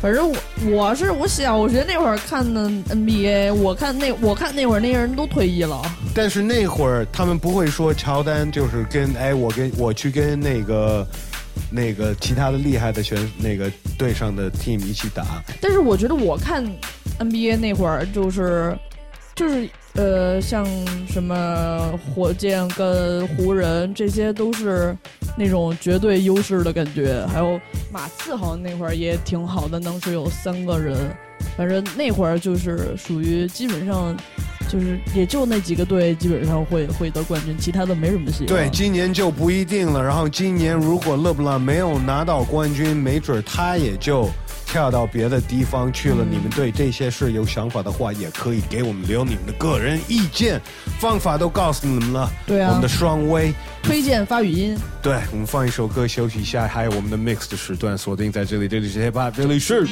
[0.00, 0.36] 反正我
[0.70, 5.82] 我是我小学那会儿看的 NBA，我看那我看那会儿那些人都退役了。
[6.14, 11.06] 但是那会儿他们不会说乔丹就是跟哎我跟我去跟那个
[11.70, 16.64] 那个其他的厉害的选那个队上的 team 一起打，但是我觉得我看
[17.18, 18.78] NBA 那会儿就是
[19.34, 19.68] 就是
[19.98, 20.64] 呃，像
[21.08, 24.96] 什么火箭跟湖人这些都是
[25.36, 27.60] 那种绝对优势的感觉，还有
[27.92, 30.96] 马刺好像那会儿也挺好的，当时有三个人，
[31.56, 34.16] 反正那会儿就是属于基本上。
[34.70, 38.48] 就是也就那几个队基本上会会得冠军，其他的没什么希望。
[38.48, 40.04] 对，今年就不一定了。
[40.04, 44.28] 然后今年如果勒布朗没有拿到冠军，没准他也就
[44.68, 46.18] 跳到别的地方去了。
[46.20, 50.60] 嗯你们对这些事有想法的话，也可以给我们留你们的个人意见，
[51.00, 52.30] 方法都告诉你们了。
[52.46, 53.52] 对啊我们的双微。
[53.82, 54.76] 推荐发语音。
[55.00, 59.86] 对，我们放一首歌休息一下，还有我们的 mix 的时段锁定在这里，这里是 hip hop，这里是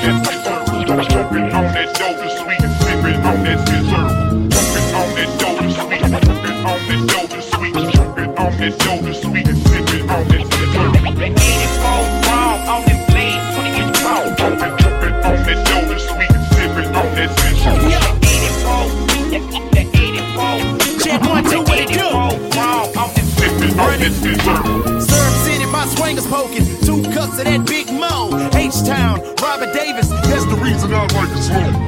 [0.00, 0.41] The
[3.32, 7.78] on that dessert, sipping on that sweet, sipping on that sweet,
[8.38, 10.92] on that sweet, sipping on that dessert.
[10.92, 11.80] The putting it
[15.24, 15.60] on that
[16.08, 17.80] sweet, sipping on that dessert.
[21.22, 21.44] One,
[23.76, 24.32] what it do?
[25.00, 28.50] Sipping my swingers poking, two cups of that big mo.
[28.54, 31.81] H Town, Robert Davis, that's the reason I like it slow.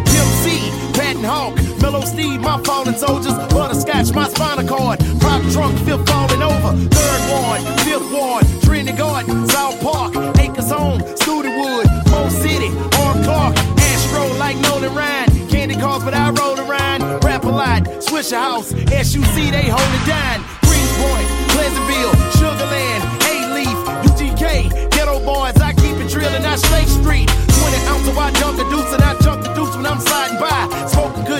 [2.04, 3.34] Patton Steve, my fallen soldiers.
[3.52, 4.98] Butterscotch, my spinal cord.
[5.20, 6.76] Prop trunk, fifth falling over.
[6.90, 12.68] Third ward, fifth ward, Trinity Garden, South Park, Acres Home, Studewood, Mo City,
[13.00, 15.48] Arm Clark, Astro like Nolan Ryan.
[15.48, 17.24] Candy cars, but I roll around.
[17.24, 20.44] Rap a lot, Swisher House, SUC, they hold it down.
[20.64, 23.02] Greenspoint, Pleasantville, Sugarland,
[23.32, 23.78] A-Leaf,
[24.10, 27.28] UGK, Ghetto Boys, I keep it drilling, I straight street.
[27.28, 30.38] 20 ounce of I jump the deuce and I jump the deuce when I'm sliding
[30.38, 30.63] by.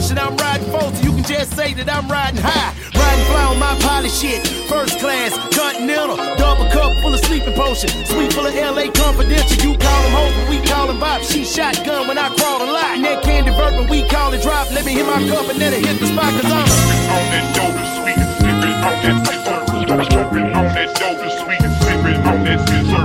[0.05, 2.77] Cushion, I'm riding so you can just say that I'm riding high.
[2.93, 7.89] Riding fly on my pilot shit, first class, continental, double cup full of sleeping potion.
[8.05, 11.23] Sweet full of LA confidential, you call them but we call them bop.
[11.23, 13.01] She shotgun when I crawl a lot.
[13.01, 14.69] Neck candy vert when we call it drop.
[14.77, 16.69] Let me hit my cup and let it hit the spot, cause I'm
[17.09, 19.57] on that dope sweet and sipping on that scissor.
[19.89, 23.05] Jumping on that dope and sweet and sipping on that scissor.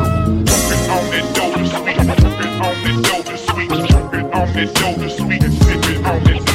[0.51, 5.07] Jumping on that dope sweet, jumping on that dope and sweet, jumping on that dope
[5.15, 6.48] sweet and sipping on that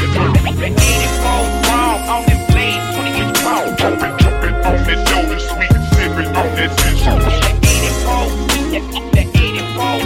[4.94, 7.18] jumping on that dope sweet sipping on that scissor.
[7.20, 8.26] The 84,
[8.70, 9.98] the 84,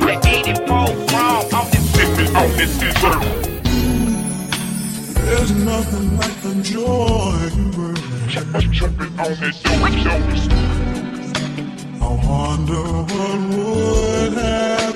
[0.00, 0.66] the 84
[1.06, 3.18] ball on that sipping on that scissor.
[5.24, 7.96] There's nothing like the joy you bring.
[8.72, 9.90] Jumping on that dope,
[12.00, 14.79] I wonder what would happen.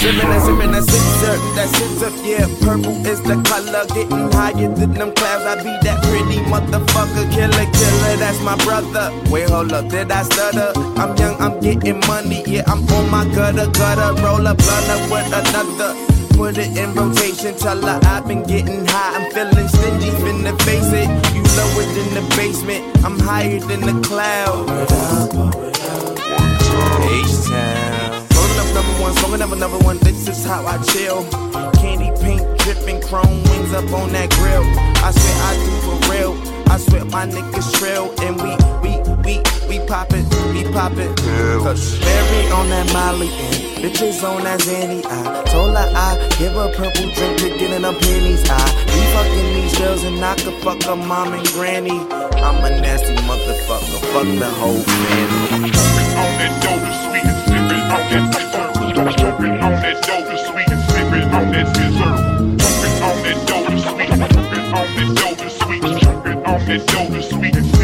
[0.00, 2.48] Sippin' and sippin' that scissor, that scissor, yeah.
[2.64, 5.44] Purple is the color, getting higher than them clouds.
[5.44, 8.16] I be that pretty motherfucker, killer, killer.
[8.16, 9.12] That's my brother.
[9.30, 10.72] Wait, hold up, did I stutter?
[10.96, 12.64] I'm young, I'm getting money, yeah.
[12.66, 14.14] I'm on my gutter, gutter.
[14.22, 15.94] Roll up, with another.
[16.34, 19.16] Put it in rotation, tell her I've been getting high.
[19.20, 21.10] I'm feeling stingy, finna face it.
[21.36, 24.66] You lower than the basement, I'm higher than the cloud.
[27.02, 28.26] H-Town.
[28.34, 29.98] Rolling up number one, smoking up another one.
[29.98, 31.24] This is how I chill.
[31.80, 34.64] Candy paint dripping, chrome wings up on that grill.
[35.04, 36.60] I swear I do for real.
[36.70, 38.92] I swear my niggas trill and we we
[39.26, 40.24] we we pop it,
[40.54, 41.16] we pop it.
[41.64, 45.04] Cause Mary on that Molly and bitches on that Zanny.
[45.04, 48.48] I told her I give a purple drink to get in her panties.
[48.48, 48.79] I
[50.20, 51.98] and I could fuck her mom and granny.
[52.44, 55.72] I'm a nasty motherfucker, fuck the whole family.
[56.20, 59.16] on that dope sweet sipping on that.
[59.16, 61.66] Jumping on that dope sweet sipping on that.
[61.80, 65.84] Jumping on that dope sweet, jumping on that dope sweet,
[66.46, 67.79] on that dope sweet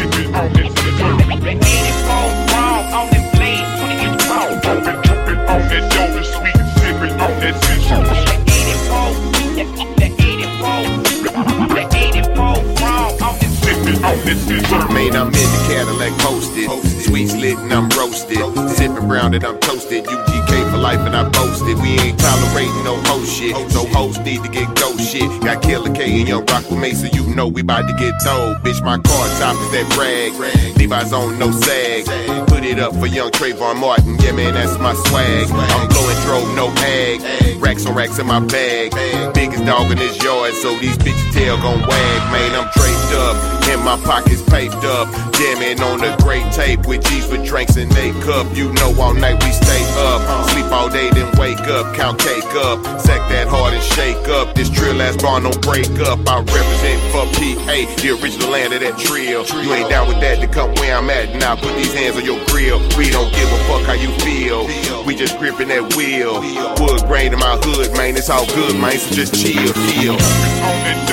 [14.27, 16.69] Man, I'm in the Cadillac posted.
[17.05, 18.37] Sweet slit and I'm roasted.
[18.75, 20.03] Sipping brown and I'm toasted.
[20.03, 21.79] UGK for life and I boasted.
[21.79, 23.53] We ain't tolerating no hoe shit.
[23.73, 25.29] No hoes need to get ghost shit.
[25.41, 27.07] Got Killer K and Young Rock with Mesa.
[27.07, 28.57] You know we bout to get told.
[28.57, 30.33] Bitch, my car top is that brag.
[30.77, 32.03] Levi's on no sag.
[32.49, 34.17] Put it up for young Trayvon Martin.
[34.19, 35.47] Yeah, man, that's my swag.
[35.51, 37.61] I'm blowing drove, no ag.
[37.61, 38.91] Racks on racks in my bag.
[39.33, 42.19] Biggest dog in this yard, so these bitches tail gon' wag.
[42.33, 43.35] Man, I'm draped up.
[43.69, 45.07] And my pockets paved up.
[45.33, 47.91] Jamming on the great tape with G's with drinks and
[48.23, 48.47] cup.
[48.55, 50.49] You know all night we stay up.
[50.49, 51.95] Sleep all day, then wake up.
[51.95, 52.83] Count cake up.
[52.99, 54.55] Sack that hard and shake up.
[54.55, 56.19] This drill ass bar don't break up.
[56.27, 59.45] I represent for PA, the original land of that trill.
[59.63, 61.35] You ain't down with that to come where I'm at.
[61.35, 62.79] Now put these hands on your grill.
[62.97, 64.65] We don't give a fuck how you feel.
[65.05, 66.41] We just gripping that wheel.
[66.79, 68.15] Wood grain in my hood, man.
[68.15, 68.97] It's all good, man.
[68.97, 71.06] So just chill, chill.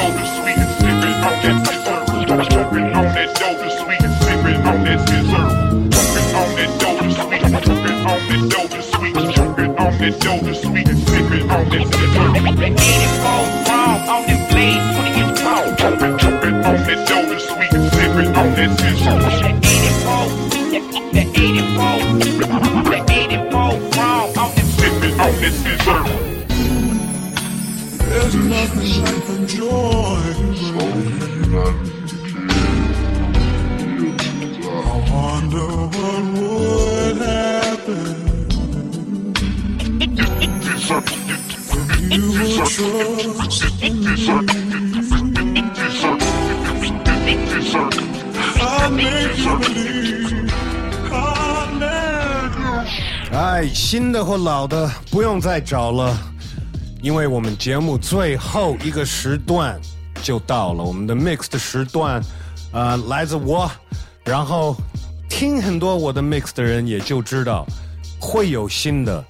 [1.45, 2.01] That scissor.
[2.25, 5.45] Jumping on that dope is sweet and sipping on that scissor.
[5.93, 10.15] Jumping on that dope is sweet, jumping on that dope is sweet, jumping on that
[10.21, 12.25] dope is sweet and sipping on that scissor.
[15.77, 19.15] Jumping, jumping on that dope is sweet and sipping on that scissor.
[24.79, 26.34] Sipping on that scissor.
[28.15, 30.23] There's nothing like the joy.
[34.67, 38.15] I wonder what would happen
[42.11, 43.65] if you would trust
[48.61, 50.53] I make you believe.
[51.11, 51.13] I
[51.81, 52.75] make you.
[53.37, 56.17] 哎，新的或老的不用再找了，
[57.05, 59.79] 因为我们节目最后一个时段
[60.23, 62.19] 就到了，我们的 mix 的时段，
[62.73, 63.71] 呃，来自我，
[64.25, 64.75] 然后
[65.29, 67.67] 听很多我的 mix 的人也就知道
[68.19, 69.23] 会有新的，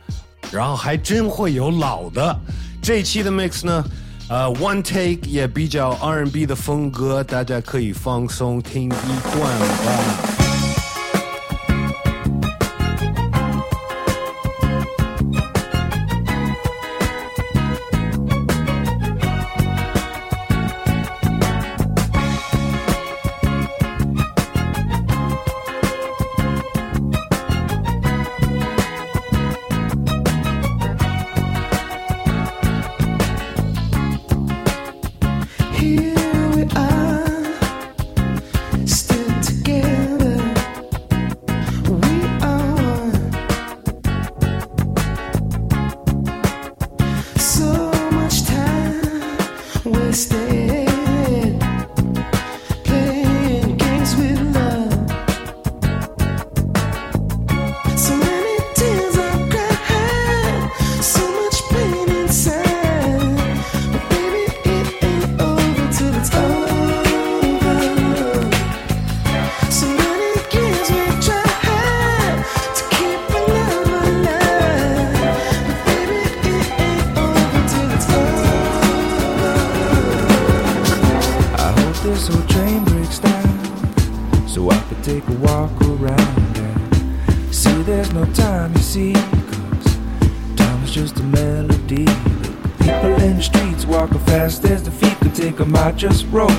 [0.53, 2.39] 然后还真会有老的。
[2.81, 3.85] 这一期的 mix 呢，
[4.29, 10.44] 呃，one take 也比较 R&B 的风格，大家可以放松听一段吧。
[96.05, 96.53] Just roll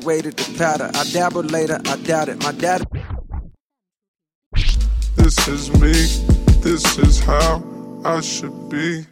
[0.00, 0.90] graduated with powder.
[0.94, 2.42] I dabble later, I doubt it.
[2.42, 2.86] My data.
[5.16, 5.92] This is me,
[6.62, 7.62] this is how
[8.04, 9.04] I should be.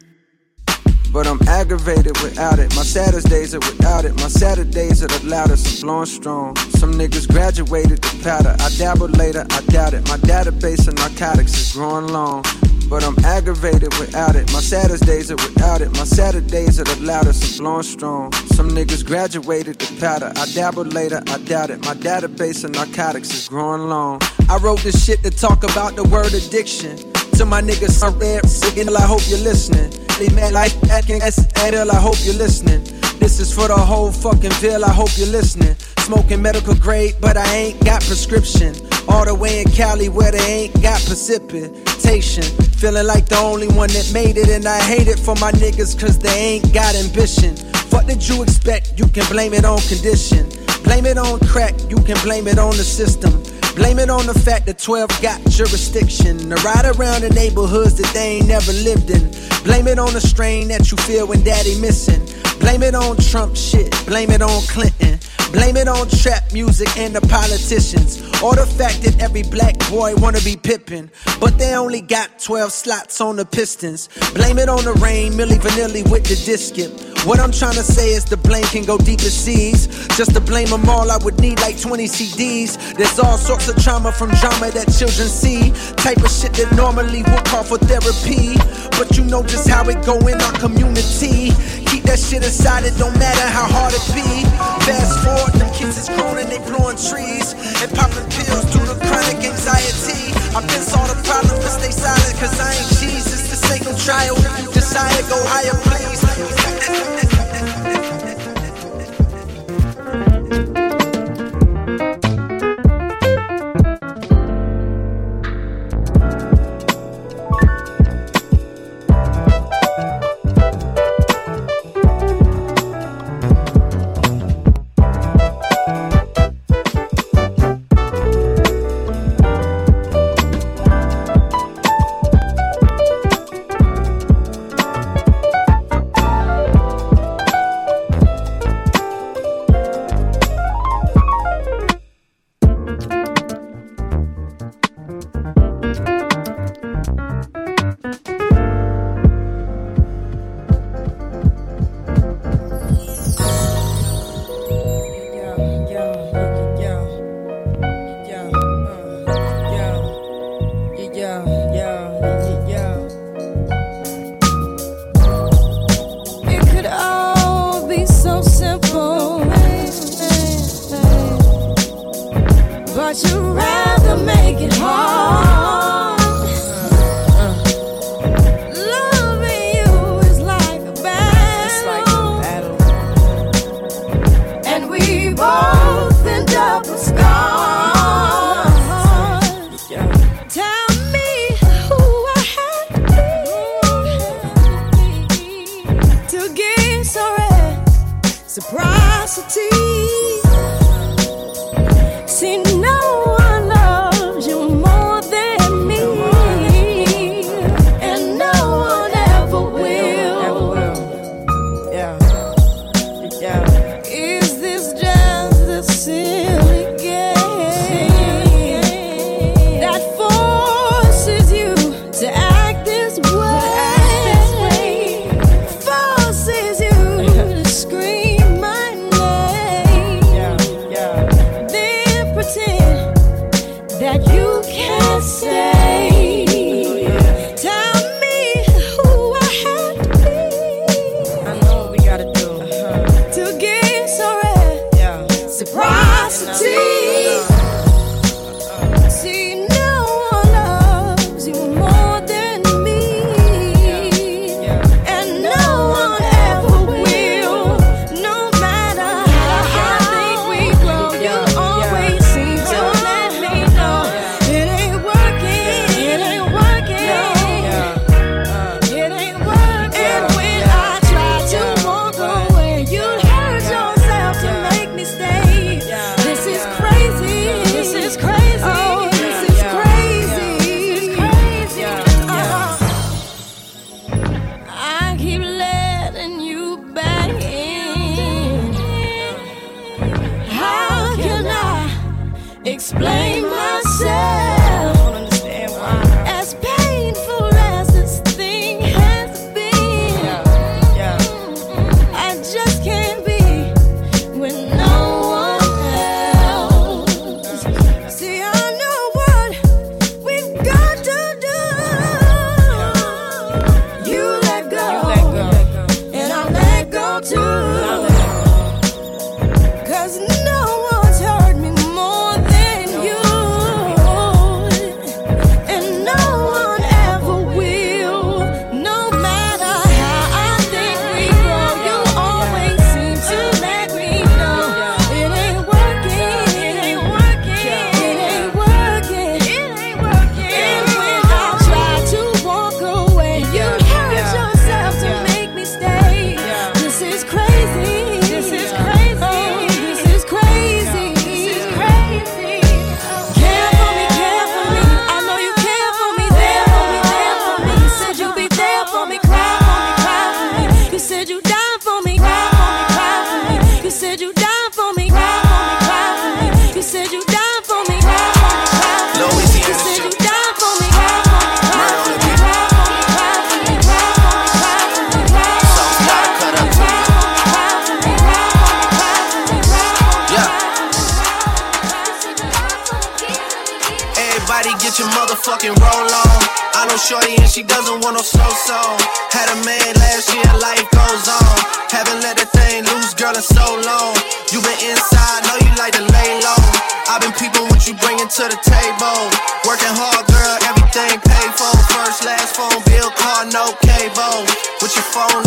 [1.11, 2.75] But I'm aggravated without it.
[2.75, 4.15] My saddest days are without it.
[4.17, 5.81] My Saturdays are the loudest.
[5.81, 6.55] I'm blowing strong.
[6.55, 8.55] Some niggas graduated to powder.
[8.59, 10.07] I dabble later, I doubt it.
[10.07, 12.43] My database of narcotics is growing long.
[12.89, 14.51] But I'm aggravated without it.
[14.51, 15.91] My saddest days are without it.
[15.93, 17.43] My Saturdays are the loudest.
[17.43, 18.31] I'm blowing strong.
[18.53, 20.31] Some niggas graduated to powder.
[20.35, 21.79] I dabble later, I doubt it.
[21.81, 24.21] My database of narcotics is growing long.
[24.49, 26.97] I wrote this shit to talk about the word addiction.
[27.37, 29.91] To my niggas, I'm red, singing, I hope you're listening.
[30.17, 32.83] They mad like Adele, I hope you're listening.
[33.19, 35.75] This is for the whole fucking bill, I hope you're listening.
[35.99, 38.73] Smoking medical grade, but I ain't got prescription.
[39.07, 42.43] All the way in Cali where they ain't got precipitation.
[42.79, 45.99] Feeling like the only one that made it, and I hate it for my niggas
[45.99, 47.55] cause they ain't got ambition.
[47.89, 48.93] What did you expect?
[48.97, 50.49] You can blame it on condition.
[50.83, 53.31] Blame it on crack, you can blame it on the system.
[53.75, 58.11] Blame it on the fact that 12 got jurisdiction to ride around the neighborhoods that
[58.13, 59.29] they ain't never lived in.
[59.63, 62.25] Blame it on the strain that you feel when daddy missing.
[62.59, 65.19] Blame it on Trump shit, blame it on Clinton.
[65.51, 68.21] Blame it on trap music and the politicians.
[68.41, 72.71] Or the fact that every black boy wanna be Pippin, but they only got 12
[72.71, 74.09] slots on the Pistons.
[74.33, 76.91] Blame it on the rain, Millie Vanilli with the disc skip.
[77.25, 79.87] What I'm trying to say is the blame can go deep as seas.
[80.15, 82.77] Just to blame them all, I would need like 20 CDs.
[82.95, 85.71] There's all sorts of trauma from drama that children see.
[85.97, 88.55] Type of shit that normally would call for therapy.
[88.97, 91.51] But you know just how it go in our community.
[91.91, 94.45] Keep that shit inside, it don't matter how hard it be.
[94.85, 97.55] Fast forward, them kids is grown and they blowing trees.
[97.81, 100.33] And popping pills due to chronic anxiety.
[100.55, 103.47] I've been saw the problem, but stay silent, cause I ain't Jesus.
[103.47, 104.35] This ain't no trial.
[104.35, 104.81] To
[105.29, 106.68] go higher, please.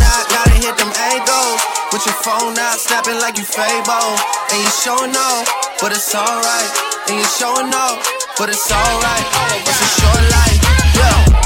[0.02, 1.60] Out, gotta hit them angles.
[1.92, 4.16] With your phone out, snapping like you Fable.
[4.50, 5.46] And you showing off,
[5.80, 6.70] but it's alright.
[7.08, 8.02] And you showing off,
[8.38, 9.26] but it's alright.
[9.66, 10.60] It's a short life,
[10.96, 11.41] yeah.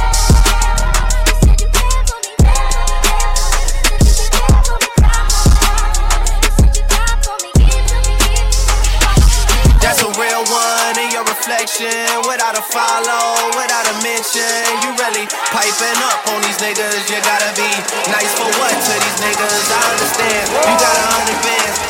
[12.36, 14.44] Without a follow, without a mention.
[14.84, 15.24] You really
[15.56, 17.08] piping up on these niggas.
[17.08, 17.64] You gotta be
[18.12, 19.64] nice for what to these niggas?
[19.72, 20.44] I understand.
[20.52, 21.32] You got a hundred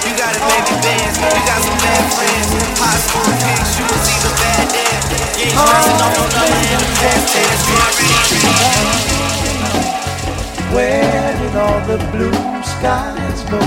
[0.07, 2.47] you got a baby you got some bad friends.
[2.79, 5.03] High school pics, you was even bad then.
[5.35, 7.67] You stressing off no number in the past tense.
[7.67, 8.07] You already
[10.71, 13.59] Where did all the blue skies go?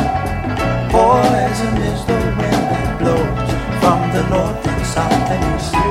[0.96, 3.52] Poison is the wind that blows
[3.84, 5.89] from the north and south and east.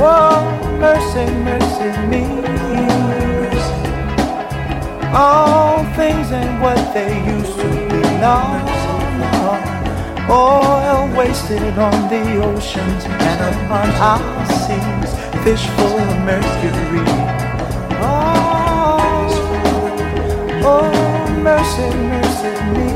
[0.00, 0.40] Whoa,
[0.78, 2.24] mercy, mercy me.
[5.12, 8.00] All things ain't what they used to be.
[8.24, 8.40] No.
[10.30, 15.12] Oil wasted on the oceans and upon our seas.
[15.44, 17.04] Fish full of mercury.
[18.00, 19.28] Oh,
[20.64, 22.88] oh, mercy, mercy me.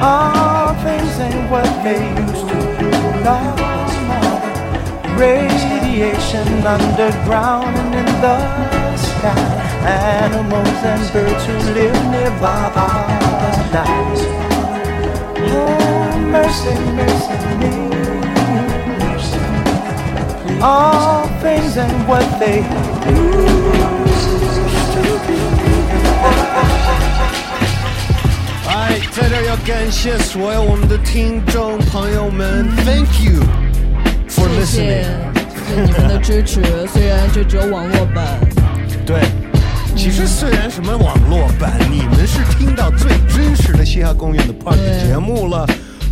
[0.00, 2.88] All things ain't what they used to be.
[3.22, 3.83] No.
[5.17, 8.37] Radiation underground and in the
[8.97, 9.57] sky.
[9.85, 13.09] Animals and birds who live nearby are
[13.73, 14.21] dying.
[15.51, 17.73] Oh, mercy, mercy me.
[20.61, 22.59] All things ain't what they
[23.09, 24.29] used
[24.93, 25.39] to be.
[28.67, 33.62] 哎，在这儿要感谢所有我们的听众朋友们，Thank you for
[34.74, 35.06] 谢谢
[35.84, 36.60] 你们的支持，
[36.92, 38.40] 虽然这只有网络版。
[39.06, 39.20] 对，
[39.94, 45.64] 其实虽然什么网络版，你们是听到最真实的嘻哈公园的 party 节目了。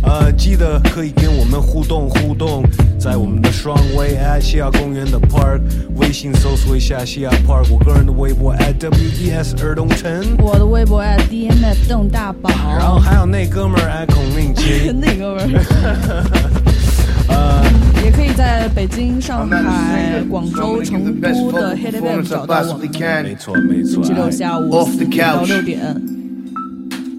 [0.03, 2.63] 呃，记得可以跟我们互动互动，
[2.97, 5.59] 在我们的双微西亚公园的 Park
[5.97, 12.49] 微信搜索一下西亚 Park，我个人的微博 WDS 儿童城，我的微博 DMF 邓大宝，
[12.79, 16.62] 然后还有那哥们儿孔令 奇，那哥们儿。
[18.03, 22.89] 呃，也可以在北京、上海、广州、成都的 Hit FM 找到我们。
[23.23, 26.01] 没错没错，星期六下午四点到六点，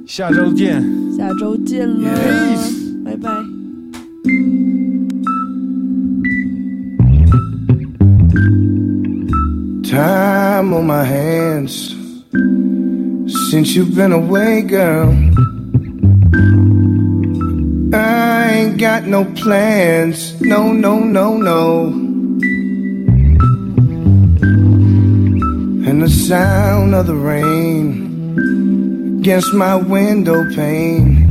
[0.06, 0.82] 下周见，
[1.16, 2.10] 下周见了，
[3.04, 3.30] 拜拜。
[9.84, 11.94] Time on my hands
[13.50, 15.14] since you've been away, girl.
[18.84, 21.86] Got no plans, no, no, no, no.
[25.88, 31.30] And the sound of the rain against my window pane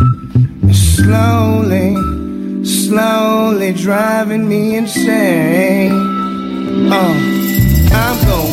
[0.67, 1.95] is slowly
[2.65, 5.91] slowly driving me insane.
[6.91, 7.13] Oh,
[7.93, 8.52] I'm going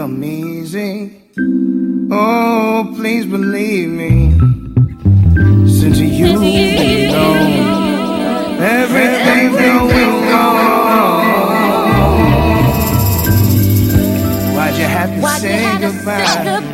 [0.00, 1.12] come easy.
[2.10, 4.32] Oh, please believe me.
[5.68, 7.36] Since you know
[8.80, 11.20] everything's going wrong.
[14.56, 16.24] Why'd you have to Why'd you say have to goodbye?
[16.24, 16.69] say goodbye?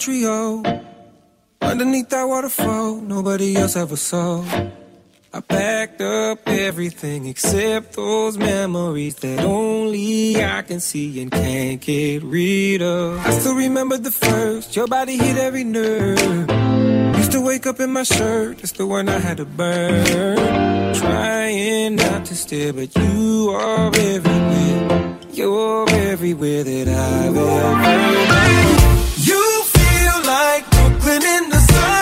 [0.00, 0.62] Montreal.
[1.60, 4.42] Underneath that waterfall, nobody else ever saw.
[5.30, 12.22] I packed up everything except those memories that only I can see and can't get
[12.22, 13.18] rid of.
[13.26, 16.48] I still remember the first, your body hit every nerve.
[17.18, 20.94] Used to wake up in my shirt, it's the one I had to burn.
[20.94, 25.18] Trying not to stare, but you are everywhere.
[25.34, 28.99] You're everywhere that I've ever been.
[31.10, 31.99] You feel like Brooklyn in the summer.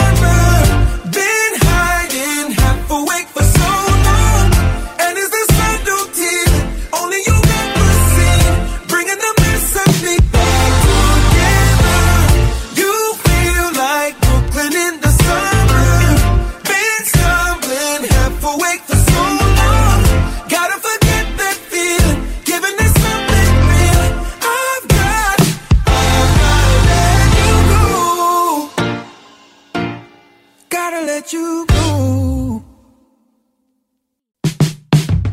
[30.90, 32.64] Gotta let you go.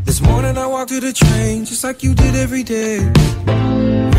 [0.03, 2.97] This morning I walked to the train just like you did every day.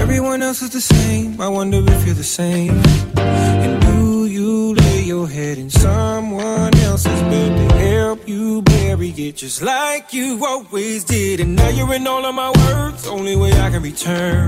[0.01, 1.39] Everyone else is the same.
[1.39, 2.81] I wonder if you're the same.
[3.19, 9.37] And do you lay your head in someone else's bed to help you bury it
[9.37, 11.41] just like you always did?
[11.41, 13.07] And now you're in all of my words.
[13.07, 14.47] Only way I can return.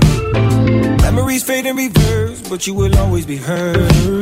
[1.03, 4.18] Memories fade in reverse, but you will always be heard.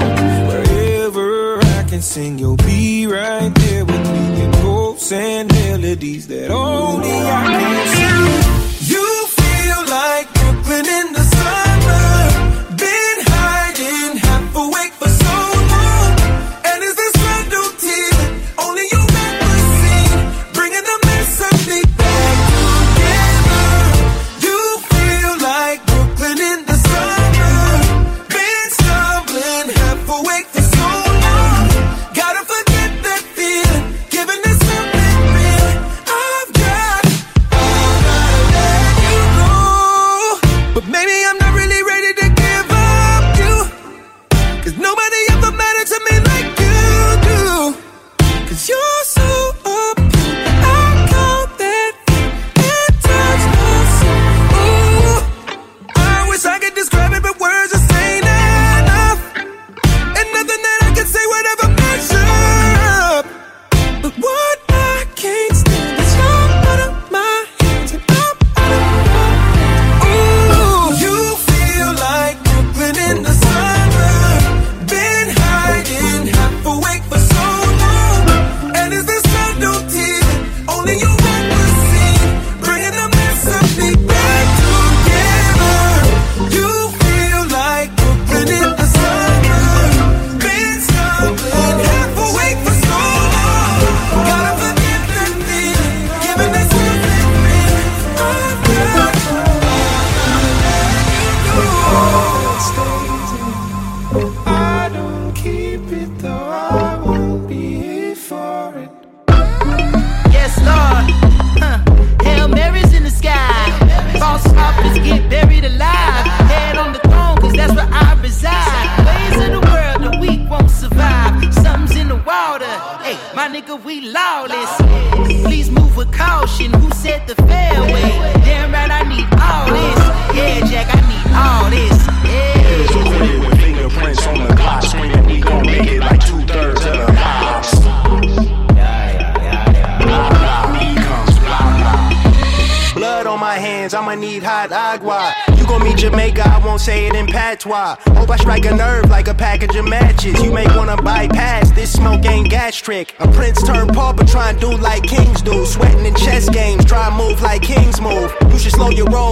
[1.98, 4.44] I sing, you'll be right there with me.
[4.44, 8.94] In quotes and melodies that only I can sing.
[8.94, 11.27] You feel like Brooklyn in the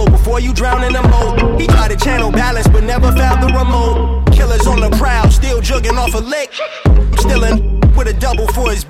[0.04, 1.60] before you drown in the moat.
[1.60, 4.26] He tried to channel balance, but never found the remote.
[4.32, 6.52] Killers on the prowl, still jugging off a lick.
[6.84, 8.84] I'm still in with a double for his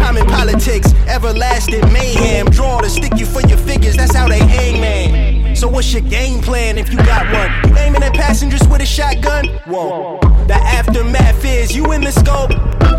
[0.00, 2.46] Common politics, everlasting mayhem.
[2.46, 5.54] Draw to stick you for your figures, that's how they hang, man.
[5.54, 7.70] So what's your game plan if you got one?
[7.70, 9.48] You aiming at passengers with a shotgun?
[9.66, 10.18] Whoa.
[10.46, 12.50] The aftermath is you in the scope.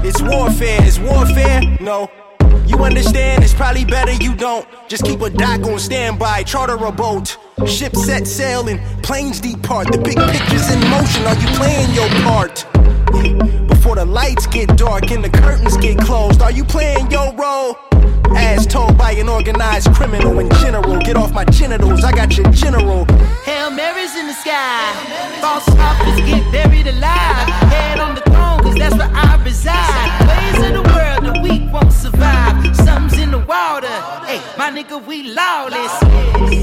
[0.05, 0.85] It's warfare.
[0.85, 1.61] Is warfare?
[1.79, 2.09] No.
[2.71, 3.43] You understand?
[3.43, 4.65] It's probably better you don't.
[4.87, 7.37] Just keep a dock on standby, charter a boat.
[7.67, 9.91] Ship set sailing, planes depart.
[9.91, 11.27] The big picture's in motion.
[11.27, 12.65] Are you playing your part?
[13.11, 13.67] Hmm.
[13.67, 17.75] Before the lights get dark and the curtains get closed, are you playing your role?
[18.37, 22.49] As told by an organized criminal in general, get off my genitals, I got your
[22.51, 23.05] general.
[23.43, 24.93] Hail Mary's in the sky.
[25.41, 27.47] False prophets get buried alive.
[27.67, 30.09] Head on the throne, cause that's where I reside.
[30.29, 31.10] Ways of the world,
[31.71, 32.75] won't survive.
[32.75, 33.87] Something's in the water.
[34.27, 35.93] Hey, my nigga, we lawless.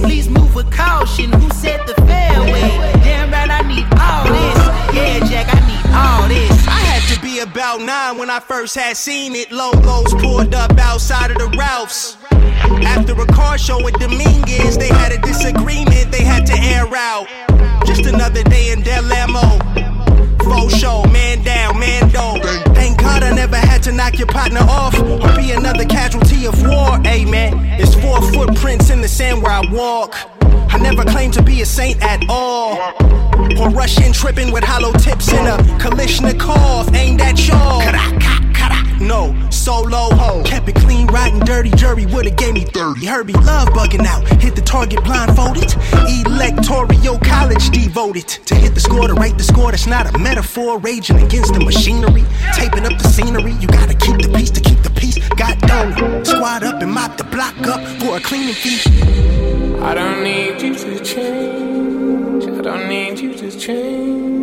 [0.02, 1.32] Please move with caution.
[1.32, 2.68] Who said the fairway?
[3.02, 4.60] Damn right, I need all this.
[4.94, 6.68] Yeah, Jack, I need all this.
[6.68, 9.50] I had to be about nine when I first had seen it.
[9.50, 12.16] Logos pulled up outside of the Ralphs.
[12.84, 17.26] After a car show at Dominguez, they had a disagreement they had to air out.
[17.86, 19.87] Just another day in Del Amo.
[20.48, 22.40] Faux show, man down, man down.
[22.74, 26.60] Thank God I never had to knock your partner off or be another casualty of
[26.62, 26.98] war.
[27.06, 27.52] Amen.
[27.78, 30.14] It's four footprints in the sand where I walk.
[30.70, 32.78] I never claimed to be a saint at all.
[33.60, 38.37] Or rush in tripping with hollow tips in a Kalishnikov aimed at y'all.
[39.00, 40.42] No, solo ho.
[40.44, 41.70] Kept it clean, riding dirty.
[41.70, 43.06] Jury would've gave me 30.
[43.06, 44.26] Herbie love bugging out.
[44.42, 45.74] Hit the target blindfolded.
[46.26, 46.88] Electoral
[47.18, 48.28] college devoted.
[48.46, 50.78] To hit the score, to write the score, that's not a metaphor.
[50.78, 52.24] Raging against the machinery.
[52.54, 53.52] Taping up the scenery.
[53.52, 55.18] You gotta keep the peace to keep the peace.
[55.30, 56.26] Got don't.
[56.26, 58.80] Squad up and mop the block up for a cleaning fee.
[59.80, 62.44] I don't need you to change.
[62.44, 64.42] I don't need you to change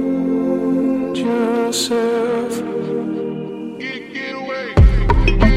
[1.19, 2.84] yourself.